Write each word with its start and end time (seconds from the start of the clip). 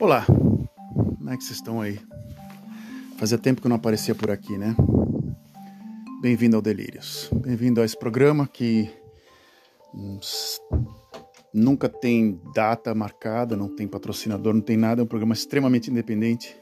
Olá, 0.00 0.24
como 0.24 1.28
é 1.28 1.36
que 1.36 1.42
vocês 1.42 1.58
estão 1.58 1.80
aí? 1.80 1.98
Fazia 3.16 3.36
tempo 3.36 3.60
que 3.60 3.66
eu 3.66 3.68
não 3.68 3.74
aparecia 3.74 4.14
por 4.14 4.30
aqui, 4.30 4.56
né? 4.56 4.76
Bem-vindo 6.22 6.54
ao 6.54 6.62
Delírios. 6.62 7.28
Bem-vindo 7.34 7.80
a 7.80 7.84
esse 7.84 7.98
programa 7.98 8.46
que 8.46 8.88
nunca 11.52 11.88
tem 11.88 12.40
data 12.54 12.94
marcada, 12.94 13.56
não 13.56 13.74
tem 13.74 13.88
patrocinador, 13.88 14.54
não 14.54 14.60
tem 14.60 14.76
nada, 14.76 15.02
é 15.02 15.04
um 15.04 15.08
programa 15.08 15.34
extremamente 15.34 15.90
independente. 15.90 16.56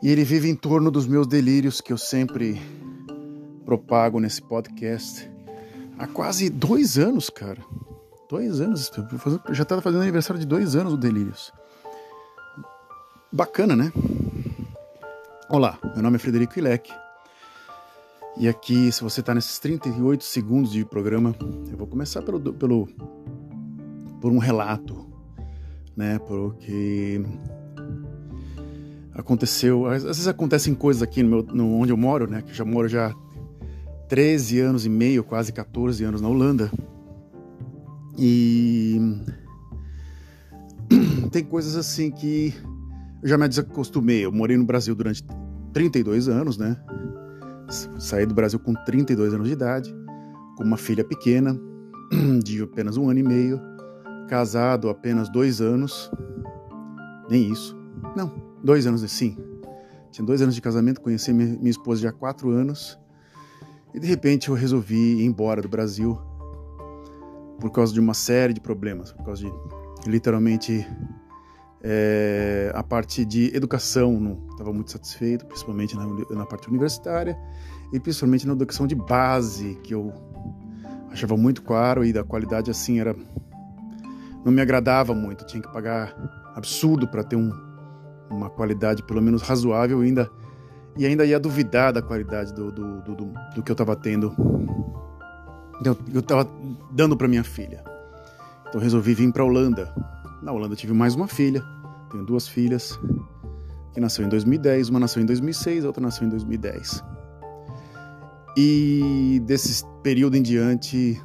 E 0.00 0.08
ele 0.08 0.22
vive 0.22 0.48
em 0.48 0.54
torno 0.54 0.92
dos 0.92 1.08
meus 1.08 1.26
delírios 1.26 1.80
que 1.80 1.92
eu 1.92 1.98
sempre 1.98 2.62
propago 3.64 4.20
nesse 4.20 4.40
podcast 4.40 5.28
há 5.98 6.06
quase 6.06 6.48
dois 6.48 6.98
anos, 6.98 7.28
cara. 7.30 7.60
Dois 8.30 8.60
anos, 8.60 8.92
já 9.50 9.64
estava 9.64 9.82
fazendo 9.82 10.02
aniversário 10.02 10.38
de 10.38 10.46
dois 10.46 10.76
anos 10.76 10.92
o 10.92 10.96
Delírios. 10.96 11.50
Bacana, 13.30 13.76
né? 13.76 13.92
Olá, 15.50 15.78
meu 15.92 16.02
nome 16.02 16.16
é 16.16 16.18
Frederico 16.18 16.58
Ilek. 16.58 16.90
E 18.38 18.48
aqui, 18.48 18.90
se 18.90 19.02
você 19.02 19.20
está 19.20 19.34
nesses 19.34 19.58
38 19.58 20.24
segundos 20.24 20.72
de 20.72 20.82
programa, 20.82 21.34
eu 21.70 21.76
vou 21.76 21.86
começar 21.86 22.22
pelo, 22.22 22.40
pelo 22.54 22.88
por 24.18 24.32
um 24.32 24.38
relato, 24.38 25.06
né? 25.94 26.18
Porque 26.20 27.22
aconteceu, 29.12 29.84
às 29.84 30.04
vezes 30.04 30.26
acontecem 30.26 30.74
coisas 30.74 31.02
aqui 31.02 31.22
no, 31.22 31.28
meu, 31.28 31.42
no 31.42 31.80
onde 31.80 31.92
eu 31.92 31.98
moro, 31.98 32.30
né? 32.30 32.40
Que 32.40 32.50
eu 32.50 32.54
já 32.54 32.64
moro 32.64 32.88
já 32.88 33.14
13 34.08 34.60
anos 34.60 34.86
e 34.86 34.88
meio, 34.88 35.22
quase 35.22 35.52
14 35.52 36.02
anos 36.02 36.22
na 36.22 36.28
Holanda. 36.28 36.70
E 38.16 38.98
tem 41.30 41.44
coisas 41.44 41.76
assim 41.76 42.10
que 42.10 42.54
eu 43.22 43.28
já 43.28 43.38
me 43.38 43.48
desacostumei. 43.48 44.24
Eu 44.24 44.32
morei 44.32 44.56
no 44.56 44.64
Brasil 44.64 44.94
durante 44.94 45.24
32 45.72 46.28
anos, 46.28 46.56
né? 46.56 46.76
Saí 47.98 48.24
do 48.24 48.34
Brasil 48.34 48.58
com 48.58 48.74
32 48.74 49.34
anos 49.34 49.46
de 49.46 49.52
idade, 49.52 49.94
com 50.56 50.64
uma 50.64 50.76
filha 50.76 51.04
pequena, 51.04 51.58
de 52.42 52.62
apenas 52.62 52.96
um 52.96 53.10
ano 53.10 53.20
e 53.20 53.22
meio, 53.22 53.60
casado 54.28 54.88
apenas 54.88 55.28
dois 55.28 55.60
anos. 55.60 56.10
Nem 57.28 57.50
isso. 57.50 57.76
Não, 58.16 58.32
dois 58.62 58.86
anos 58.86 59.02
sim. 59.10 59.36
Tinha 60.10 60.24
dois 60.24 60.40
anos 60.40 60.54
de 60.54 60.62
casamento, 60.62 61.00
conheci 61.00 61.32
minha 61.32 61.70
esposa 61.70 62.00
já 62.00 62.08
há 62.08 62.12
quatro 62.12 62.50
anos. 62.50 62.98
E 63.92 64.00
de 64.00 64.06
repente 64.06 64.48
eu 64.48 64.54
resolvi 64.54 65.20
ir 65.20 65.24
embora 65.24 65.60
do 65.60 65.68
Brasil 65.68 66.18
por 67.60 67.70
causa 67.70 67.92
de 67.92 68.00
uma 68.00 68.14
série 68.14 68.52
de 68.52 68.60
problemas, 68.60 69.12
por 69.12 69.24
causa 69.24 69.44
de 69.44 69.52
literalmente 70.08 70.86
é, 71.82 72.72
a 72.74 72.82
parte 72.82 73.24
de 73.24 73.54
educação 73.54 74.18
não 74.18 74.38
estava 74.50 74.72
muito 74.72 74.90
satisfeito, 74.90 75.46
principalmente 75.46 75.96
na, 75.96 76.06
na, 76.30 76.46
parte 76.46 76.68
universitária 76.68 77.38
e 77.92 78.00
principalmente 78.00 78.46
na 78.46 78.52
educação 78.52 78.86
de 78.86 78.94
base, 78.94 79.78
que 79.84 79.94
eu 79.94 80.12
achava 81.10 81.36
muito 81.36 81.62
caro 81.62 82.04
e 82.04 82.12
da 82.12 82.24
qualidade 82.24 82.70
assim 82.70 82.98
era 82.98 83.14
não 84.44 84.52
me 84.52 84.60
agradava 84.60 85.14
muito. 85.14 85.44
tinha 85.46 85.62
que 85.62 85.72
pagar 85.72 86.14
absurdo 86.54 87.06
para 87.06 87.22
ter 87.22 87.36
um, 87.36 87.52
uma 88.30 88.50
qualidade 88.50 89.02
pelo 89.02 89.22
menos 89.22 89.42
razoável 89.42 90.00
ainda 90.00 90.28
e 90.96 91.06
ainda 91.06 91.24
ia 91.24 91.38
duvidar 91.38 91.92
da 91.92 92.02
qualidade 92.02 92.52
do, 92.52 92.72
do, 92.72 93.00
do, 93.02 93.14
do, 93.14 93.34
do 93.54 93.62
que 93.62 93.70
eu 93.70 93.74
estava 93.74 93.94
tendo, 93.94 94.34
eu 96.12 96.18
estava 96.18 96.48
dando 96.90 97.16
para 97.16 97.28
minha 97.28 97.44
filha. 97.44 97.84
Então 98.68 98.80
resolvi 98.80 99.14
vir 99.14 99.32
para 99.32 99.42
a 99.44 99.46
Holanda 99.46 99.94
na 100.42 100.52
Holanda 100.52 100.76
tive 100.76 100.92
mais 100.92 101.14
uma 101.14 101.26
filha, 101.26 101.62
tenho 102.10 102.24
duas 102.24 102.46
filhas, 102.46 102.98
que 103.92 104.00
nasceu 104.00 104.24
em 104.24 104.28
2010, 104.28 104.88
uma 104.88 105.00
nasceu 105.00 105.22
em 105.22 105.26
2006, 105.26 105.84
a 105.84 105.88
outra 105.88 106.02
nasceu 106.02 106.26
em 106.26 106.30
2010. 106.30 107.02
E 108.56 109.42
desse 109.44 109.84
período 110.02 110.36
em 110.36 110.42
diante, 110.42 111.20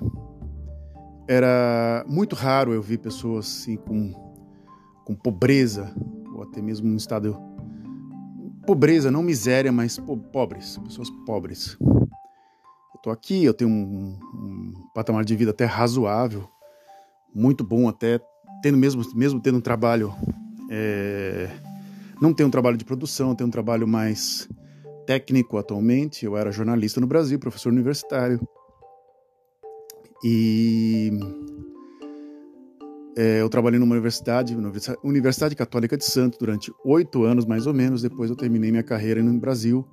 era 1.28 2.04
muito 2.08 2.36
raro 2.36 2.74
eu 2.74 2.82
ver 2.82 2.98
pessoas 2.98 3.46
assim 3.46 3.76
com, 3.76 4.14
com 5.06 5.16
pobreza, 5.16 5.94
ou 6.34 6.44
até 6.44 6.62
mesmo 6.62 6.92
um 6.92 6.96
estado. 6.96 7.38
Pobreza, 8.66 9.12
não 9.12 9.22
miséria, 9.22 9.72
mas 9.72 9.98
po 9.98 10.18
pobres, 10.18 10.78
pessoas 10.78 11.10
pobres. 11.26 11.78
Eu 11.82 13.02
tô 13.02 13.10
aqui, 13.10 13.44
eu 13.44 13.54
tenho 13.54 13.70
um, 13.70 14.18
um 14.34 14.74
patamar 14.94 15.26
de 15.26 15.36
vida 15.36 15.52
até 15.52 15.66
razoável, 15.66 16.50
muito 17.34 17.64
bom 17.64 17.90
até 17.90 18.20
tendo 18.64 18.78
mesmo, 18.78 19.04
mesmo 19.14 19.42
tendo 19.42 19.58
um 19.58 19.62
trabalho, 19.62 20.16
é, 20.72 21.50
não 22.22 22.34
tenho 22.34 22.48
um 22.48 22.52
trabalho 22.52 22.78
de 22.78 22.86
produção, 22.86 23.36
tenho 23.36 23.50
um 23.50 23.52
trabalho 23.52 23.86
mais 23.86 24.48
técnico 25.06 25.58
atualmente. 25.58 26.26
Eu 26.26 26.38
era 26.38 26.50
jornalista 26.50 27.02
no 27.02 27.06
Brasil, 27.06 27.38
professor 27.38 27.74
universitário. 27.74 28.40
E 30.24 31.12
é, 33.18 33.42
eu 33.42 33.50
trabalhei 33.50 33.78
numa 33.78 33.92
universidade, 33.92 34.56
Universidade 35.04 35.58
Católica 35.58 35.98
de 35.98 36.06
Santo, 36.06 36.40
durante 36.40 36.72
oito 36.86 37.26
anos 37.26 37.46
mais 37.46 37.68
ou 37.68 37.74
menos. 37.74 38.02
Depois 38.02 38.30
eu 38.30 38.36
terminei 38.38 38.72
minha 38.72 38.84
carreira 38.84 39.22
no 39.22 39.38
Brasil 39.38 39.86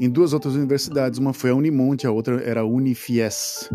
em 0.00 0.08
duas 0.08 0.32
outras 0.32 0.54
universidades. 0.54 1.18
Uma 1.18 1.34
foi 1.34 1.50
a 1.50 1.54
Unimonte, 1.54 2.06
a 2.06 2.10
outra 2.10 2.40
era 2.42 2.62
a 2.62 2.64
Unifies 2.64 3.68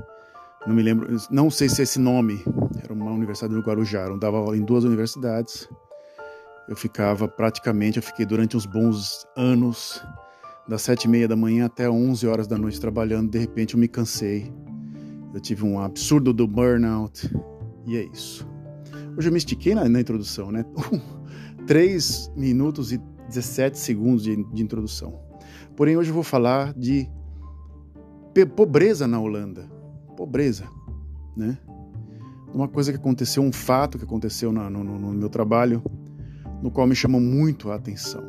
não 0.67 0.75
me 0.75 0.83
lembro, 0.83 1.07
não 1.31 1.49
sei 1.49 1.69
se 1.69 1.81
é 1.81 1.83
esse 1.83 1.99
nome, 1.99 2.43
era 2.99 3.03
uma 3.03 3.11
universidade 3.11 3.53
no 3.53 3.61
Guarujá, 3.61 4.05
eu 4.05 4.17
dava 4.17 4.37
aula 4.37 4.57
em 4.57 4.63
duas 4.63 4.83
universidades. 4.83 5.69
Eu 6.67 6.75
ficava 6.75 7.27
praticamente, 7.27 7.97
eu 7.97 8.03
fiquei 8.03 8.25
durante 8.25 8.55
uns 8.55 8.65
bons 8.65 9.25
anos, 9.35 10.03
das 10.67 10.83
sete 10.83 11.05
e 11.05 11.07
meia 11.07 11.27
da 11.27 11.35
manhã 11.35 11.65
até 11.65 11.89
onze 11.89 12.27
horas 12.27 12.45
da 12.47 12.57
noite 12.57 12.79
trabalhando. 12.79 13.31
De 13.31 13.39
repente 13.39 13.73
eu 13.73 13.79
me 13.79 13.87
cansei, 13.87 14.53
eu 15.33 15.39
tive 15.39 15.65
um 15.65 15.79
absurdo 15.79 16.31
do 16.31 16.47
burnout 16.47 17.29
e 17.87 17.97
é 17.97 18.03
isso. 18.03 18.47
Hoje 19.17 19.29
eu 19.29 19.31
me 19.31 19.39
estiquei 19.39 19.73
na, 19.73 19.87
na 19.89 19.99
introdução, 19.99 20.51
né? 20.51 20.63
Três 21.65 22.31
minutos 22.35 22.91
e 22.91 22.97
17 23.27 23.77
segundos 23.77 24.23
de, 24.23 24.35
de 24.53 24.61
introdução. 24.61 25.19
Porém, 25.75 25.97
hoje 25.97 26.09
eu 26.09 26.13
vou 26.13 26.23
falar 26.23 26.73
de 26.73 27.09
pobreza 28.55 29.05
na 29.05 29.19
Holanda 29.19 29.79
pobreza, 30.19 30.67
né? 31.37 31.57
Uma 32.53 32.67
coisa 32.67 32.91
que 32.91 32.97
aconteceu, 32.97 33.43
um 33.43 33.51
fato 33.51 33.97
que 33.97 34.03
aconteceu 34.03 34.51
no, 34.51 34.69
no, 34.69 34.83
no 34.83 35.11
meu 35.13 35.29
trabalho, 35.29 35.83
no 36.61 36.71
qual 36.71 36.87
me 36.87 36.95
chamou 36.95 37.21
muito 37.21 37.71
a 37.71 37.75
atenção. 37.75 38.23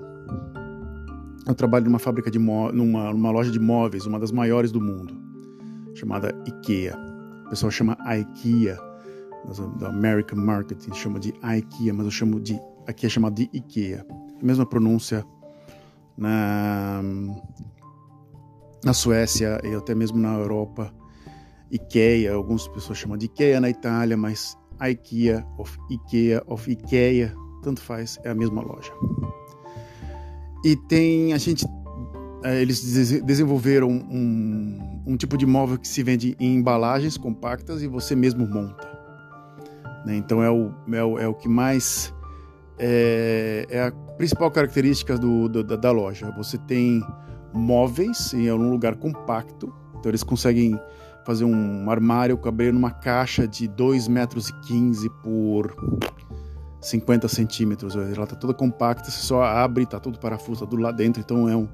Eu 1.47 1.55
trabalho 1.55 1.87
numa 1.87 1.99
fábrica 1.99 2.31
de 2.31 2.39
numa, 2.39 2.71
numa 3.13 3.31
loja 3.31 3.51
de 3.51 3.59
móveis, 3.59 4.07
uma 4.07 4.21
das 4.21 4.31
maiores 4.31 4.71
do 4.71 4.81
mundo, 4.81 5.19
chamada 5.95 6.35
IKEA. 6.47 6.97
O 7.47 7.51
pessoal 7.51 7.71
chama 7.71 7.97
IKEA, 8.07 8.79
da 9.79 9.89
American 9.89 10.39
Marketing 10.39 10.93
chama 10.93 11.19
de 11.19 11.35
IKEA, 11.43 11.95
mas 11.95 12.05
eu 12.05 12.11
chamo 12.11 12.39
de 12.39 12.61
aqui 12.87 13.07
é 13.07 13.09
chamado 13.09 13.35
de 13.35 13.49
IKEA. 13.53 14.07
A 14.41 14.45
mesma 14.45 14.67
pronúncia 14.67 15.25
na 16.17 17.03
na 18.85 18.93
Suécia 18.93 19.61
e 19.65 19.75
até 19.75 19.95
mesmo 19.95 20.19
na 20.19 20.35
Europa 20.35 20.93
IKEA, 21.71 22.35
algumas 22.35 22.67
pessoas 22.69 22.99
chamam 22.99 23.17
de 23.17 23.27
IKEA 23.27 23.61
na 23.61 23.71
Itália, 23.71 24.17
mas 24.17 24.57
IKEA 24.81 25.47
of 25.59 25.79
IKEA 25.91 26.43
of 26.47 26.71
IKEA, 26.71 27.35
tanto 27.63 27.81
faz, 27.81 28.19
é 28.25 28.31
a 28.31 28.35
mesma 28.35 28.63
loja. 28.63 28.93
E 30.65 30.77
tem 30.77 31.33
a 31.33 31.39
gente 31.39 31.65
eh, 32.45 32.63
eles 32.63 32.83
desenvolveram 33.23 33.89
um, 33.89 35.03
um, 35.07 35.17
tipo 35.17 35.37
de 35.37 35.45
móvel 35.45 35.79
que 35.79 35.89
se 35.89 36.03
vende 36.03 36.37
em 36.41 36.57
embalagens 36.57 37.17
compactas 37.17 37.83
e 37.83 37.87
você 37.87 38.17
mesmo 38.17 38.47
monta. 38.47 38.89
Né? 40.07 40.17
Então 40.17 40.43
é 40.43 40.51
o, 40.51 40.73
é 40.93 41.05
o, 41.05 41.19
é 41.19 41.29
o 41.29 41.35
que 41.35 41.49
mais 41.49 42.15
é, 42.79 43.67
é, 43.69 43.83
a 43.83 43.93
principal 44.17 44.51
característica 44.51 45.19
do, 45.19 45.49
do, 45.49 45.63
da, 45.63 45.77
da 45.77 45.91
loja. 45.91 46.33
Você 46.37 46.57
tem 46.57 47.03
móveis 47.53 48.33
em 48.33 48.51
um 48.51 48.71
lugar 48.71 48.97
compacto, 48.97 49.73
então 49.99 50.11
eles 50.11 50.23
conseguem 50.23 50.79
fazer 51.25 51.45
um 51.45 51.91
armário 51.91 52.37
caber 52.39 52.73
numa 52.73 52.91
caixa 52.91 53.47
de 53.47 53.69
2,15 53.69 54.09
metros 54.09 54.49
e 54.49 54.61
15 54.63 55.11
por 55.23 55.75
50 56.81 57.29
centímetros. 57.29 57.95
Ela 57.95 58.25
está 58.25 58.37
toda 58.37 58.55
compacta, 58.55 59.11
você 59.11 59.21
só 59.21 59.43
abre, 59.43 59.85
está 59.85 60.01
tudo 60.01 60.19
parafuso, 60.19 60.61
tá 60.61 60.67
tudo 60.67 60.83
lá 60.83 60.93
dentro, 60.93 61.21
então 61.21 61.49
é, 61.49 61.57
um, 61.57 61.69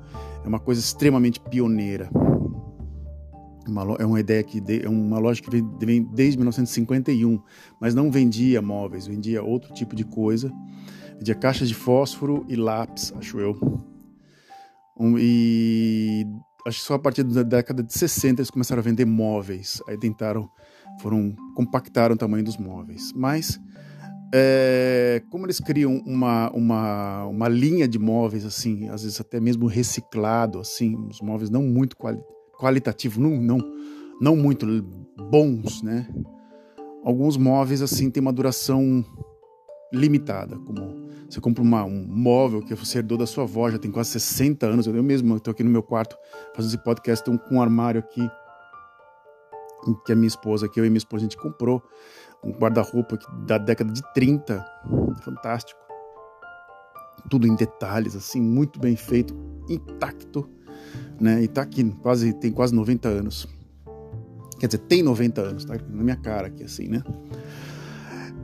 é 0.45 0.49
uma 0.49 0.59
coisa 0.59 0.81
extremamente 0.81 1.41
pioneira. 1.41 2.11
Uma, 3.67 3.97
é 3.99 4.07
uma 4.07 4.21
ideia 4.21 4.43
que 4.45 4.61
de, 4.61 4.85
é 4.85 4.89
uma 4.89 5.19
loja 5.19 5.43
que 5.43 5.51
vem, 5.51 5.69
vem, 5.81 6.03
desde 6.03 6.39
1951, 6.39 7.41
mas 7.81 7.95
não 7.95 8.11
vendia 8.11 8.63
móveis, 8.63 9.07
vendia 9.07 9.43
outro 9.43 9.73
tipo 9.75 9.95
de 9.97 10.05
coisa. 10.05 10.53
Vendia 11.19 11.35
caixas 11.35 11.69
de 11.69 11.75
fósforo 11.75 12.45
e 12.49 12.55
lápis, 12.55 13.13
acho 13.19 13.41
eu. 13.41 13.59
Um, 14.99 15.17
e 15.19 16.27
acho 16.67 16.81
que 16.81 16.85
só 16.85 16.95
a 16.95 16.99
partir 16.99 17.23
da 17.23 17.43
década 17.43 17.83
de 17.83 17.93
60 17.93 18.41
eles 18.41 18.51
começaram 18.51 18.81
a 18.81 18.83
vender 18.83 19.05
móveis. 19.05 19.81
Aí 19.89 19.97
tentaram, 19.97 20.51
foram, 21.01 21.35
compactaram 21.55 22.15
o 22.15 22.19
tamanho 22.19 22.45
dos 22.45 22.57
móveis. 22.57 23.13
Mas 23.15 23.59
é, 24.35 25.23
como 25.31 25.47
eles 25.47 25.61
criam 25.61 26.03
uma, 26.05 26.51
uma, 26.51 27.27
uma 27.27 27.49
linha 27.49 27.87
de 27.87 27.99
móveis, 27.99 28.45
assim, 28.45 28.89
às 28.89 29.03
vezes 29.05 29.21
até 29.21 29.39
mesmo 29.39 29.67
reciclado, 29.67 30.59
assim, 30.59 30.97
os 31.09 31.21
móveis 31.21 31.49
não 31.51 31.63
muito 31.63 31.97
quali 31.97 32.19
qualitativos, 32.59 33.19
não, 33.19 33.31
não, 33.39 33.59
não 34.19 34.35
muito 34.35 34.67
bons, 35.31 35.83
né? 35.83 36.09
Alguns 37.05 37.37
móveis, 37.37 37.83
assim, 37.83 38.11
têm 38.11 38.21
uma 38.21 38.33
duração 38.33 39.05
limitada, 39.93 40.57
como 40.59 41.07
você 41.29 41.41
compra 41.41 41.63
uma, 41.63 41.85
um 41.85 42.07
móvel 42.09 42.63
que 42.63 42.75
você 42.75 42.99
herdou 42.99 43.19
da 43.19 43.27
sua 43.27 43.45
avó, 43.45 43.71
já 43.71 43.79
tem 43.79 43.91
quase 43.91 44.11
60 44.11 44.67
anos, 44.67 44.87
eu 44.87 45.03
mesmo 45.03 45.37
estou 45.37 45.51
aqui 45.51 45.63
no 45.63 45.71
meu 45.71 45.83
quarto 45.83 46.17
fazendo 46.55 46.75
esse 46.75 46.83
podcast, 46.83 47.25
com 47.49 47.57
um 47.57 47.63
armário 47.63 48.01
aqui 48.01 48.29
que 49.95 50.13
a 50.13 50.17
minha 50.17 50.27
esposa, 50.27 50.69
que 50.69 50.81
eu 50.81 50.85
e 50.85 50.91
minha 50.91 50.99
esposa 50.99 51.23
a 51.23 51.29
gente 51.29 51.37
comprou, 51.37 51.83
um 52.43 52.51
guarda-roupa 52.51 53.19
da 53.47 53.59
década 53.59 53.93
de 53.93 54.03
30, 54.15 54.65
fantástico. 55.23 55.81
Tudo 57.31 57.47
em 57.47 57.55
detalhes, 57.55 58.15
assim, 58.15 58.41
muito 58.41 58.79
bem 58.79 58.97
feito, 58.97 59.35
intacto, 59.69 60.49
né? 61.21 61.43
E 61.43 61.49
tá 61.49 61.63
aqui, 61.63 61.85
quase, 62.03 62.33
tem 62.35 62.53
quase 62.53 62.75
90 62.75 63.09
anos. 63.09 63.49
Quer 64.59 64.67
dizer, 64.67 64.79
tem 64.79 65.03
90 65.03 65.41
anos, 65.41 65.65
tá 65.65 65.75
na 65.75 66.03
minha 66.03 66.17
cara 66.17 66.49
aqui, 66.49 66.65
assim, 66.65 66.89
né? 66.89 67.03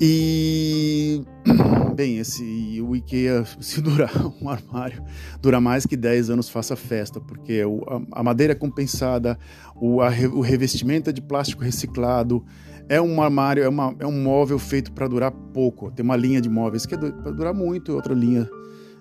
E 0.00 1.23
bem, 1.94 2.19
esse 2.19 2.81
o 2.81 2.97
IKEA 2.97 3.44
se 3.61 3.81
durar 3.81 4.12
um 4.41 4.49
armário, 4.49 5.03
dura 5.41 5.61
mais 5.61 5.87
que 5.87 5.97
10 5.97 6.31
anos 6.31 6.49
faça 6.49 6.75
festa, 6.75 7.21
porque 7.21 7.62
a, 8.11 8.23
madeira 8.23 8.53
é 8.53 8.56
compensada, 8.56 9.39
o, 9.77 10.00
a, 10.00 10.09
o 10.33 10.41
revestimento 10.41 11.11
é 11.11 11.12
de 11.12 11.21
plástico 11.21 11.62
reciclado, 11.62 12.44
é 12.89 13.00
um 13.00 13.23
armário, 13.23 13.62
é, 13.62 13.69
uma, 13.69 13.94
é 13.99 14.06
um 14.06 14.23
móvel 14.23 14.59
feito 14.59 14.93
para 14.93 15.06
durar 15.06 15.31
pouco. 15.31 15.91
Tem 15.91 16.05
uma 16.05 16.17
linha 16.17 16.41
de 16.41 16.49
móveis 16.49 16.85
que 16.85 16.94
é 16.94 16.99
para 16.99 17.31
durar 17.31 17.55
muito, 17.55 17.93
outra 17.93 18.15
linha 18.15 18.49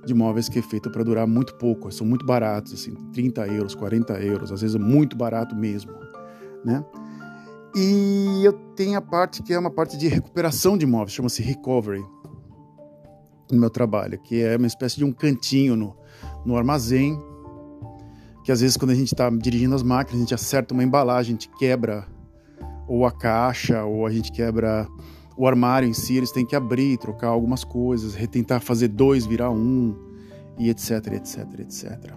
de 0.06 0.14
móveis 0.14 0.50
que 0.50 0.60
é 0.60 0.62
feita 0.62 0.90
para 0.90 1.04
durar 1.04 1.28
muito 1.28 1.56
pouco. 1.56 1.92
São 1.92 2.06
muito 2.06 2.26
baratos, 2.26 2.74
assim, 2.74 2.94
30 3.14 3.48
euros, 3.48 3.76
40 3.76 4.14
euros, 4.22 4.52
às 4.52 4.62
vezes 4.62 4.76
é 4.76 4.80
muito 4.80 5.16
barato 5.16 5.56
mesmo, 5.56 5.92
né? 6.64 6.84
E 7.76 8.42
eu 8.44 8.54
tenho 8.76 8.98
a 8.98 9.02
parte 9.02 9.42
que 9.42 9.54
é 9.54 9.60
uma 9.60 9.72
parte 9.72 9.98
de 9.98 10.08
recuperação 10.08 10.78
de 10.78 10.86
móveis, 10.86 11.14
chama-se 11.14 11.42
recovery, 11.42 12.04
no 13.52 13.60
meu 13.60 13.70
trabalho, 13.70 14.20
que 14.20 14.42
é 14.42 14.58
uma 14.58 14.68
espécie 14.68 14.98
de 14.98 15.06
um 15.06 15.12
cantinho 15.12 15.76
no, 15.76 15.96
no 16.46 16.58
armazém, 16.58 17.18
que 18.44 18.52
às 18.52 18.62
vezes 18.62 18.78
quando 18.78 18.92
a 18.92 18.96
gente 18.96 19.14
está 19.14 19.30
dirigindo 19.30 19.76
as 19.76 19.84
máquinas, 19.84 20.18
a 20.18 20.20
gente 20.20 20.34
acerta 20.34 20.74
uma 20.74 20.84
embalagem, 20.84 21.32
a 21.32 21.34
gente 21.34 21.50
quebra 21.58 22.08
ou 22.88 23.06
a 23.06 23.12
caixa, 23.12 23.84
ou 23.84 24.06
a 24.06 24.12
gente 24.12 24.32
quebra 24.32 24.88
o 25.38 25.48
armário 25.48 25.88
em 25.88 25.94
si, 25.94 26.18
eles 26.18 26.32
têm 26.32 26.46
que 26.46 26.56
abrir, 26.56 26.98
trocar 26.98 27.30
algumas 27.30 27.64
coisas, 27.64 28.16
tentar 28.28 28.60
fazer 28.60 28.90
dois 28.90 29.26
virar 29.26 29.50
um, 29.50 29.96
e 30.58 30.70
etc, 30.70 31.08
etc, 31.14 31.60
etc. 31.60 32.14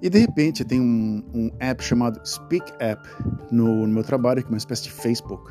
E 0.00 0.10
de 0.10 0.18
repente 0.18 0.64
tem 0.64 0.80
um, 0.80 1.22
um 1.32 1.50
app 1.58 1.82
chamado 1.82 2.20
Speak 2.26 2.72
App 2.78 3.02
no, 3.50 3.86
no, 3.86 3.94
meu 3.94 4.04
trabalho, 4.04 4.42
que 4.42 4.48
é 4.48 4.52
uma 4.52 4.58
espécie 4.58 4.84
de 4.84 4.92
Facebook, 4.92 5.50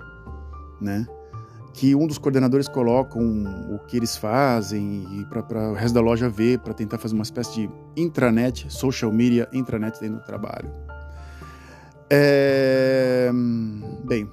né? 0.80 1.06
Que 1.74 1.96
um 1.96 2.08
dos 2.08 2.18
coordenadores 2.18 2.68
coloca 2.68 3.20
o 3.20 3.80
que 3.88 3.98
eles 3.98 4.16
fazem 4.16 5.26
para 5.30 5.72
o 5.72 5.74
resto 5.74 5.94
da 5.94 6.00
loja 6.00 6.30
ver, 6.30 6.60
para 6.60 6.74
tentar 6.74 6.98
fazer 6.98 7.16
uma 7.16 7.24
espécie 7.24 7.54
de 7.54 7.70
intranet, 7.98 8.72
social 8.72 9.12
media 9.12 9.50
intranet 9.52 10.00
dentro 10.00 10.20
do 10.20 10.26
trabalho. 10.26 10.72
É... 12.10 13.30
Bem, 14.06 14.30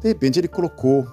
de 0.00 0.08
repente 0.08 0.38
ele 0.38 0.48
colocou 0.48 1.06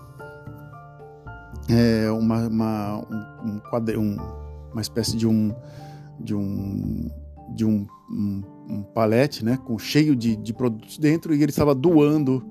é, 1.67 2.09
uma, 2.11 2.47
uma, 2.47 2.97
um, 3.43 3.61
um 3.65 3.99
um, 3.99 4.17
uma 4.71 4.81
espécie 4.81 5.17
de 5.17 5.27
um 5.27 5.53
de 6.19 6.33
um 6.33 7.09
de 7.53 7.65
um, 7.65 7.85
um, 8.09 8.41
um 8.69 8.83
palete, 8.83 9.43
né, 9.43 9.57
com 9.57 9.77
cheio 9.77 10.15
de, 10.15 10.35
de 10.35 10.53
produtos 10.53 10.97
dentro 10.97 11.33
e 11.33 11.41
ele 11.41 11.51
estava 11.51 11.75
doando 11.75 12.43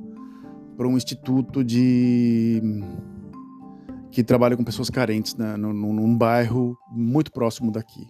para 0.77 0.89
um 0.89 0.97
instituto 0.97 1.63
de 1.65 2.63
que 4.11 4.23
trabalha 4.23 4.57
com 4.57 4.63
pessoas 4.63 4.89
carentes 4.89 5.35
né, 5.35 5.57
num, 5.57 5.73
num 5.73 6.17
bairro 6.17 6.79
muito 6.91 7.33
próximo 7.33 7.73
daqui. 7.73 8.09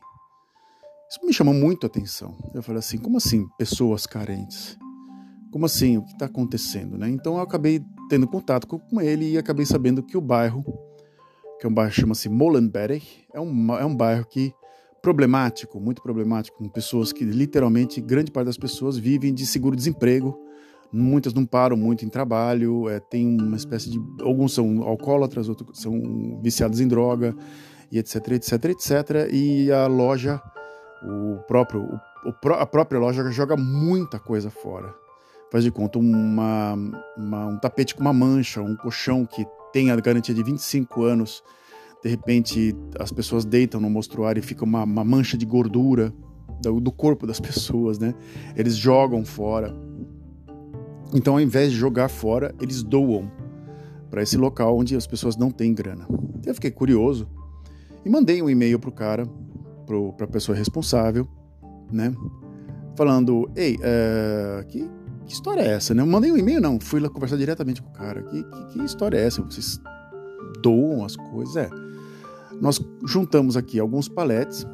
Isso 1.09 1.25
me 1.25 1.33
chamou 1.33 1.55
muito 1.55 1.85
a 1.85 1.87
atenção. 1.87 2.37
Eu 2.53 2.63
falei 2.63 2.81
assim, 2.81 2.99
como 2.99 3.17
assim 3.17 3.47
pessoas 3.57 4.07
carentes? 4.07 4.77
Como 5.51 5.65
assim? 5.65 5.97
O 5.97 6.03
que 6.03 6.13
está 6.13 6.27
acontecendo? 6.27 6.99
Né? 6.99 7.09
Então 7.09 7.37
eu 7.37 7.41
acabei 7.41 7.81
tendo 8.09 8.27
contato 8.27 8.67
com 8.67 9.01
ele 9.01 9.33
e 9.33 9.39
acabei 9.39 9.65
sabendo 9.65 10.03
que 10.03 10.17
o 10.17 10.21
bairro, 10.21 10.63
que 11.59 11.67
é 11.67 11.69
um 11.69 11.73
bairro 11.73 11.91
que 11.91 12.01
chama-se 12.01 12.29
Molenberg, 12.29 13.03
é 13.33 13.41
um, 13.41 13.75
é 13.77 13.85
um 13.85 13.97
bairro 13.97 14.27
que 14.27 14.53
problemático, 15.05 15.79
muito 15.79 16.01
problemático, 16.01 16.57
com 16.57 16.67
pessoas 16.67 17.13
que 17.13 17.25
literalmente, 17.27 18.01
grande 18.01 18.31
parte 18.31 18.47
das 18.47 18.57
pessoas 18.57 18.97
vivem 18.97 19.35
de 19.35 19.45
seguro-desemprego, 19.45 20.35
muitas 20.91 21.35
não 21.35 21.45
param 21.45 21.77
muito 21.77 22.07
em 22.07 22.09
trabalho, 22.09 22.89
é, 22.89 22.99
tem 22.99 23.39
uma 23.39 23.57
espécie 23.57 23.91
de. 23.91 24.01
Alguns 24.23 24.55
são 24.55 24.83
alcoólatras, 24.83 25.47
outros 25.51 25.79
são 25.79 26.41
viciados 26.43 26.81
em 26.81 26.89
droga, 26.89 27.37
e 27.93 27.99
etc, 27.99 28.29
etc, 28.29 28.65
etc. 28.65 28.93
E 29.31 29.71
a 29.71 29.87
loja, 29.87 30.41
o 31.03 31.37
próprio, 31.47 31.83
o, 31.83 32.49
a 32.55 32.65
própria 32.65 32.99
loja 32.99 33.31
joga 33.31 33.59
muita 33.59 34.19
coisa 34.19 34.49
fora 34.49 34.95
faz 35.53 35.63
de 35.63 35.71
conta, 35.71 36.01
uma, 36.01 36.75
uma, 37.17 37.47
um 37.47 37.59
tapete 37.61 37.95
com 37.95 38.01
uma 38.01 38.13
mancha, 38.13 38.61
um 38.61 38.75
colchão 38.75 39.25
que 39.25 39.47
tem 39.73 39.89
a 39.89 39.95
garantia 39.95 40.35
de 40.35 40.43
25 40.43 41.05
anos, 41.05 41.45
de 42.05 42.11
repente 42.11 42.77
as 43.01 43.11
pessoas 43.11 43.47
deitam 43.47 43.81
no 43.81 43.89
mostruário 43.89 44.39
e 44.39 44.43
fica 44.43 44.63
uma, 44.63 44.85
uma 44.85 45.03
mancha 45.03 45.39
de 45.39 45.47
gordura 45.47 46.13
do, 46.61 46.79
do, 46.79 46.93
corpo 46.93 47.27
das 47.27 47.41
pessoas, 47.41 47.99
né? 47.99 48.15
Eles 48.55 48.77
jogam 48.77 49.25
fora. 49.25 49.75
Então, 51.15 51.35
ao 51.35 51.41
invés 51.41 51.73
de 51.73 51.79
jogar 51.79 52.09
fora, 52.09 52.55
eles 52.61 52.83
doam 52.83 53.33
para 54.11 54.23
esse 54.23 54.37
local 54.37 54.77
onde 54.77 54.95
as 54.95 55.07
pessoas 55.07 55.35
não 55.35 55.51
têm 55.51 55.73
grana. 55.73 56.07
Eu 56.45 56.55
fiquei 56.55 56.71
curioso 56.71 57.27
e 58.05 58.11
mandei 58.11 58.43
um 58.43 58.51
e-mail 58.51 58.79
pro 58.79 58.93
cara, 58.93 59.27
para 59.87 60.27
a 60.27 60.29
pessoa 60.29 60.57
responsável, 60.57 61.27
né? 61.91 62.15
Falando, 62.95 63.51
ei, 63.57 63.77
uh, 63.77 64.67
que 64.67 64.87
que 65.27 65.33
história 65.33 65.63
é 65.63 65.69
essa, 65.69 65.95
né? 65.95 66.03
Eu 66.03 66.07
mandei 66.07 66.31
um 66.31 66.37
e-mail, 66.37 66.61
não, 66.61 66.79
fui 66.79 67.01
lá 67.01 67.09
conversar 67.09 67.39
diretamente 67.39 67.81
com 67.81 67.89
o 67.89 67.93
cara. 67.93 68.23
Que, 68.25 68.43
que, 68.43 68.65
que 68.67 68.85
história 68.85 69.17
é 69.17 69.25
essa? 69.25 69.41
Vocês 69.41 69.81
doam 70.63 71.03
as 71.03 71.17
coisas? 71.17 71.57
É. 71.57 71.84
Nós 72.61 72.81
juntamos 73.05 73.57
aqui 73.57 73.79
alguns 73.79 74.09
paletes, 74.09 74.67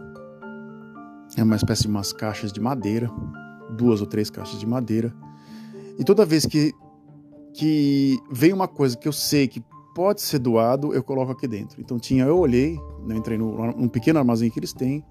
é 1.36 1.42
uma 1.42 1.56
espécie 1.56 1.82
de 1.82 1.88
umas 1.88 2.12
caixas 2.12 2.52
de 2.52 2.60
madeira, 2.60 3.10
duas 3.76 4.00
ou 4.00 4.06
três 4.06 4.30
caixas 4.30 4.58
de 4.58 4.66
madeira. 4.66 5.14
E 5.98 6.04
toda 6.04 6.24
vez 6.26 6.44
que, 6.44 6.72
que 7.54 8.18
vem 8.30 8.52
uma 8.52 8.68
coisa 8.68 8.96
que 8.96 9.06
eu 9.06 9.12
sei 9.12 9.46
que 9.46 9.62
pode 9.94 10.20
ser 10.20 10.38
doado, 10.38 10.92
eu 10.94 11.02
coloco 11.02 11.32
aqui 11.32 11.46
dentro. 11.46 11.80
Então 11.80 11.98
tinha, 11.98 12.24
eu 12.24 12.38
olhei, 12.38 12.78
né, 13.06 13.16
entrei 13.16 13.38
no, 13.38 13.72
num 13.72 13.88
pequeno 13.88 14.18
armazém 14.18 14.50
que 14.50 14.58
eles 14.58 14.72
têm, 14.72 15.04